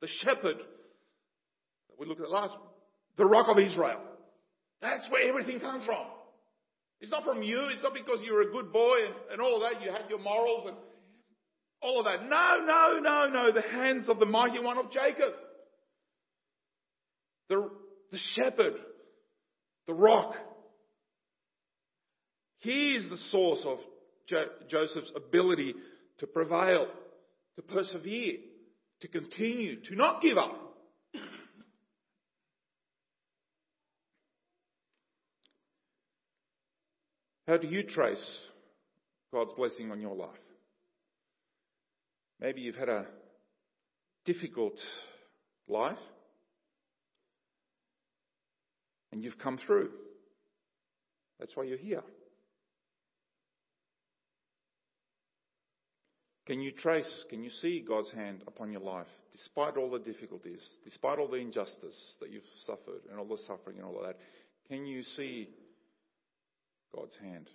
the 0.00 0.08
shepherd. 0.22 0.56
We 1.98 2.06
looked 2.06 2.20
at 2.20 2.30
last, 2.30 2.54
the 3.16 3.26
rock 3.26 3.48
of 3.48 3.58
Israel. 3.58 4.00
That's 4.80 5.08
where 5.10 5.28
everything 5.28 5.58
comes 5.58 5.84
from. 5.84 6.06
It's 7.00 7.10
not 7.10 7.24
from 7.24 7.42
you. 7.42 7.68
It's 7.72 7.82
not 7.82 7.94
because 7.94 8.20
you're 8.24 8.42
a 8.42 8.52
good 8.52 8.72
boy 8.72 8.96
and, 9.06 9.14
and 9.32 9.40
all 9.40 9.60
that. 9.60 9.82
You 9.82 9.92
have 9.92 10.10
your 10.10 10.18
morals 10.18 10.66
and 10.66 10.76
all 11.80 12.00
of 12.00 12.06
that. 12.06 12.28
No, 12.28 12.64
no, 12.66 12.98
no, 13.00 13.28
no. 13.28 13.52
The 13.52 13.62
hands 13.62 14.08
of 14.08 14.18
the 14.18 14.26
mighty 14.26 14.60
one 14.60 14.78
of 14.78 14.90
Jacob. 14.90 15.32
The, 17.48 17.70
the 18.10 18.18
shepherd. 18.34 18.74
The 19.86 19.94
rock. 19.94 20.34
He 22.58 22.94
is 22.94 23.08
the 23.08 23.18
source 23.30 23.60
of 23.64 23.78
jo- 24.28 24.50
Joseph's 24.68 25.12
ability 25.14 25.74
to 26.18 26.26
prevail, 26.26 26.88
to 27.56 27.62
persevere, 27.62 28.38
to 29.00 29.08
continue, 29.08 29.80
to 29.84 29.94
not 29.94 30.20
give 30.20 30.36
up. 30.36 30.67
How 37.48 37.56
do 37.56 37.66
you 37.66 37.82
trace 37.82 38.40
God's 39.32 39.54
blessing 39.54 39.90
on 39.90 40.02
your 40.02 40.14
life? 40.14 40.28
Maybe 42.38 42.60
you've 42.60 42.76
had 42.76 42.90
a 42.90 43.06
difficult 44.26 44.78
life. 45.66 45.96
And 49.12 49.24
you've 49.24 49.38
come 49.38 49.58
through. 49.66 49.88
That's 51.40 51.56
why 51.56 51.64
you're 51.64 51.78
here. 51.78 52.02
Can 56.46 56.60
you 56.60 56.72
trace, 56.72 57.24
can 57.30 57.42
you 57.42 57.50
see 57.62 57.82
God's 57.86 58.10
hand 58.10 58.42
upon 58.46 58.72
your 58.72 58.82
life, 58.82 59.06
despite 59.32 59.78
all 59.78 59.90
the 59.90 59.98
difficulties, 59.98 60.60
despite 60.84 61.18
all 61.18 61.28
the 61.28 61.36
injustice 61.36 61.96
that 62.20 62.30
you've 62.30 62.42
suffered 62.66 63.00
and 63.10 63.18
all 63.18 63.26
the 63.26 63.42
suffering 63.46 63.78
and 63.78 63.86
all 63.86 63.98
of 63.98 64.06
that? 64.06 64.18
Can 64.68 64.84
you 64.84 65.02
see 65.02 65.48
God's 66.94 67.16
hand? 67.22 67.48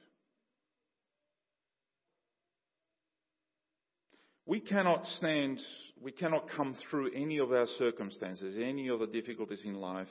We 4.45 4.59
cannot 4.59 5.05
stand, 5.17 5.61
we 6.01 6.11
cannot 6.11 6.49
come 6.49 6.75
through 6.89 7.11
any 7.15 7.37
of 7.37 7.51
our 7.51 7.65
circumstances, 7.77 8.55
any 8.61 8.89
of 8.89 8.99
the 8.99 9.07
difficulties 9.07 9.61
in 9.63 9.75
life, 9.75 10.09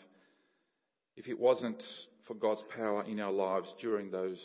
if 1.16 1.28
it 1.28 1.38
wasn't 1.38 1.82
for 2.26 2.34
God's 2.34 2.62
power 2.74 3.04
in 3.04 3.20
our 3.20 3.32
lives 3.32 3.72
during 3.80 4.10
those 4.10 4.38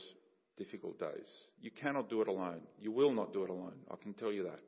difficult 0.58 1.00
days. 1.00 1.30
You 1.62 1.72
cannot 1.72 2.10
do 2.10 2.22
it 2.22 2.28
alone. 2.28 2.62
You 2.80 2.92
will 2.92 3.14
not 3.14 3.32
do 3.32 3.44
it 3.44 3.50
alone. 3.50 3.76
I 3.90 3.96
can 4.02 4.14
tell 4.14 4.32
you 4.32 4.44
that. 4.44 4.60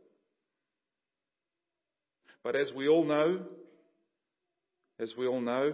But 2.44 2.56
as 2.56 2.72
we 2.74 2.88
all 2.88 3.04
know, 3.04 3.42
as 5.00 5.14
we 5.18 5.28
all 5.28 5.42
know, 5.42 5.74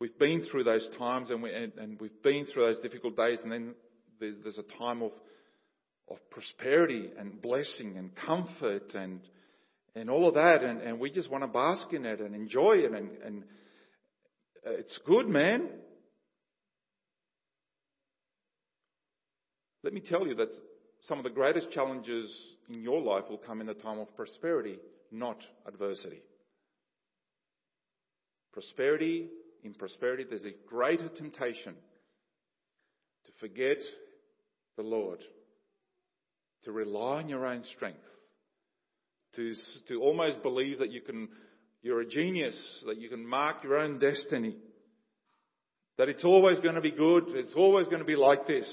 we've 0.00 0.18
been 0.18 0.44
through 0.50 0.64
those 0.64 0.88
times 0.98 1.30
and, 1.30 1.42
we, 1.42 1.52
and, 1.52 1.72
and 1.78 2.00
we've 2.00 2.22
been 2.22 2.46
through 2.46 2.66
those 2.66 2.82
difficult 2.82 3.16
days 3.16 3.38
and 3.42 3.50
then 3.50 3.74
there's, 4.20 4.36
there's 4.42 4.58
a 4.58 4.78
time 4.78 5.02
of, 5.02 5.12
of 6.10 6.18
prosperity 6.30 7.10
and 7.18 7.40
blessing 7.42 7.96
and 7.96 8.14
comfort 8.14 8.94
and, 8.94 9.20
and 9.94 10.08
all 10.08 10.28
of 10.28 10.34
that 10.34 10.62
and, 10.62 10.80
and 10.80 11.00
we 11.00 11.10
just 11.10 11.30
want 11.30 11.42
to 11.44 11.48
bask 11.48 11.92
in 11.92 12.04
it 12.04 12.20
and 12.20 12.34
enjoy 12.34 12.76
it 12.76 12.92
and, 12.92 13.10
and 13.24 13.44
it's 14.64 14.98
good, 15.06 15.28
man. 15.28 15.68
Let 19.82 19.92
me 19.92 20.00
tell 20.00 20.26
you 20.26 20.34
that 20.36 20.50
some 21.02 21.18
of 21.18 21.24
the 21.24 21.30
greatest 21.30 21.70
challenges 21.70 22.30
in 22.68 22.82
your 22.82 23.00
life 23.00 23.24
will 23.30 23.38
come 23.38 23.60
in 23.60 23.68
a 23.68 23.74
time 23.74 23.98
of 23.98 24.14
prosperity, 24.16 24.76
not 25.10 25.38
adversity. 25.66 26.22
Prosperity, 28.52 29.28
in 29.64 29.74
prosperity, 29.74 30.24
there's 30.28 30.44
a 30.44 30.68
greater 30.68 31.08
temptation 31.08 31.74
to 33.24 33.32
forget 33.40 33.78
the 34.76 34.82
Lord, 34.82 35.20
to 36.64 36.72
rely 36.72 37.18
on 37.18 37.28
your 37.28 37.46
own 37.46 37.64
strength, 37.76 37.98
to, 39.36 39.54
to 39.88 40.00
almost 40.00 40.42
believe 40.42 40.78
that 40.78 40.92
you 40.92 41.00
can, 41.00 41.28
you're 41.82 42.00
a 42.00 42.08
genius, 42.08 42.56
that 42.86 42.98
you 42.98 43.08
can 43.08 43.26
mark 43.26 43.62
your 43.62 43.78
own 43.78 43.98
destiny, 43.98 44.56
that 45.98 46.08
it's 46.08 46.24
always 46.24 46.58
going 46.60 46.76
to 46.76 46.80
be 46.80 46.92
good, 46.92 47.24
it's 47.28 47.54
always 47.56 47.86
going 47.86 47.98
to 47.98 48.04
be 48.04 48.16
like 48.16 48.46
this. 48.46 48.68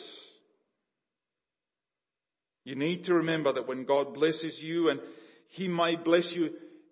You 2.64 2.76
need 2.76 3.06
to 3.06 3.16
remember 3.16 3.54
that 3.54 3.68
when 3.68 3.86
God 3.86 4.14
blesses 4.14 4.58
you, 4.60 4.90
and 4.90 5.00
He 5.50 5.68
may 5.68 5.96
bless 5.96 6.32
you 6.34 6.50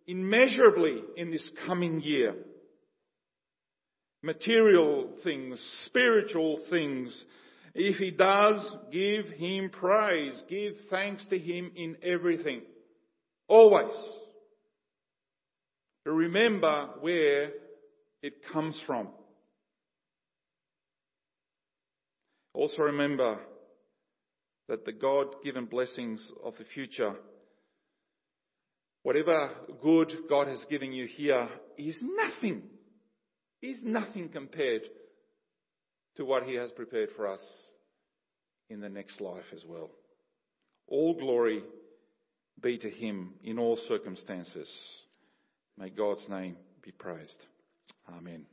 immeasurably 0.08 1.02
in 1.18 1.32
this 1.32 1.48
coming 1.66 2.02
year, 2.02 2.36
material 4.24 5.10
things, 5.24 5.62
spiritual 5.86 6.60
things, 6.70 7.24
if 7.76 7.98
He 7.98 8.10
does, 8.10 8.76
give 8.92 9.26
Him 9.28 9.70
praise, 9.70 10.42
give 10.50 10.74
thanks 10.90 11.26
to 11.30 11.38
Him 11.38 11.72
in 11.76 11.98
everything. 12.02 12.62
Always. 13.48 13.94
Remember 16.06 16.90
where 17.02 17.52
it 18.22 18.34
comes 18.52 18.82
from. 18.88 19.10
Also 22.54 22.84
remember 22.84 23.40
that 24.70 24.86
the 24.86 24.92
God 24.92 25.28
given 25.44 25.66
blessings 25.66 26.26
of 26.44 26.54
the 26.58 26.66
future, 26.66 27.16
whatever 29.02 29.50
good 29.82 30.14
God 30.30 30.48
has 30.48 30.64
given 30.70 30.94
you 30.94 31.06
here, 31.06 31.50
is 31.78 32.02
nothing, 32.02 32.64
is 33.64 33.78
nothing 33.82 34.30
compared 34.30 34.82
to 36.18 36.26
what 36.26 36.44
He 36.44 36.56
has 36.56 36.72
prepared 36.72 37.10
for 37.16 37.28
us 37.28 37.42
in 38.70 38.82
the 38.82 38.90
next 38.90 39.22
life 39.22 39.46
as 39.54 39.64
well. 39.66 39.90
All 40.88 41.14
glory 41.18 41.64
be 42.62 42.78
to 42.78 42.90
Him 42.90 43.34
in 43.44 43.58
all 43.58 43.78
circumstances. 43.88 44.70
May 45.78 45.90
God's 45.90 46.28
name 46.30 46.58
be 46.84 46.92
praised. 46.92 47.46
Amen. 48.16 48.46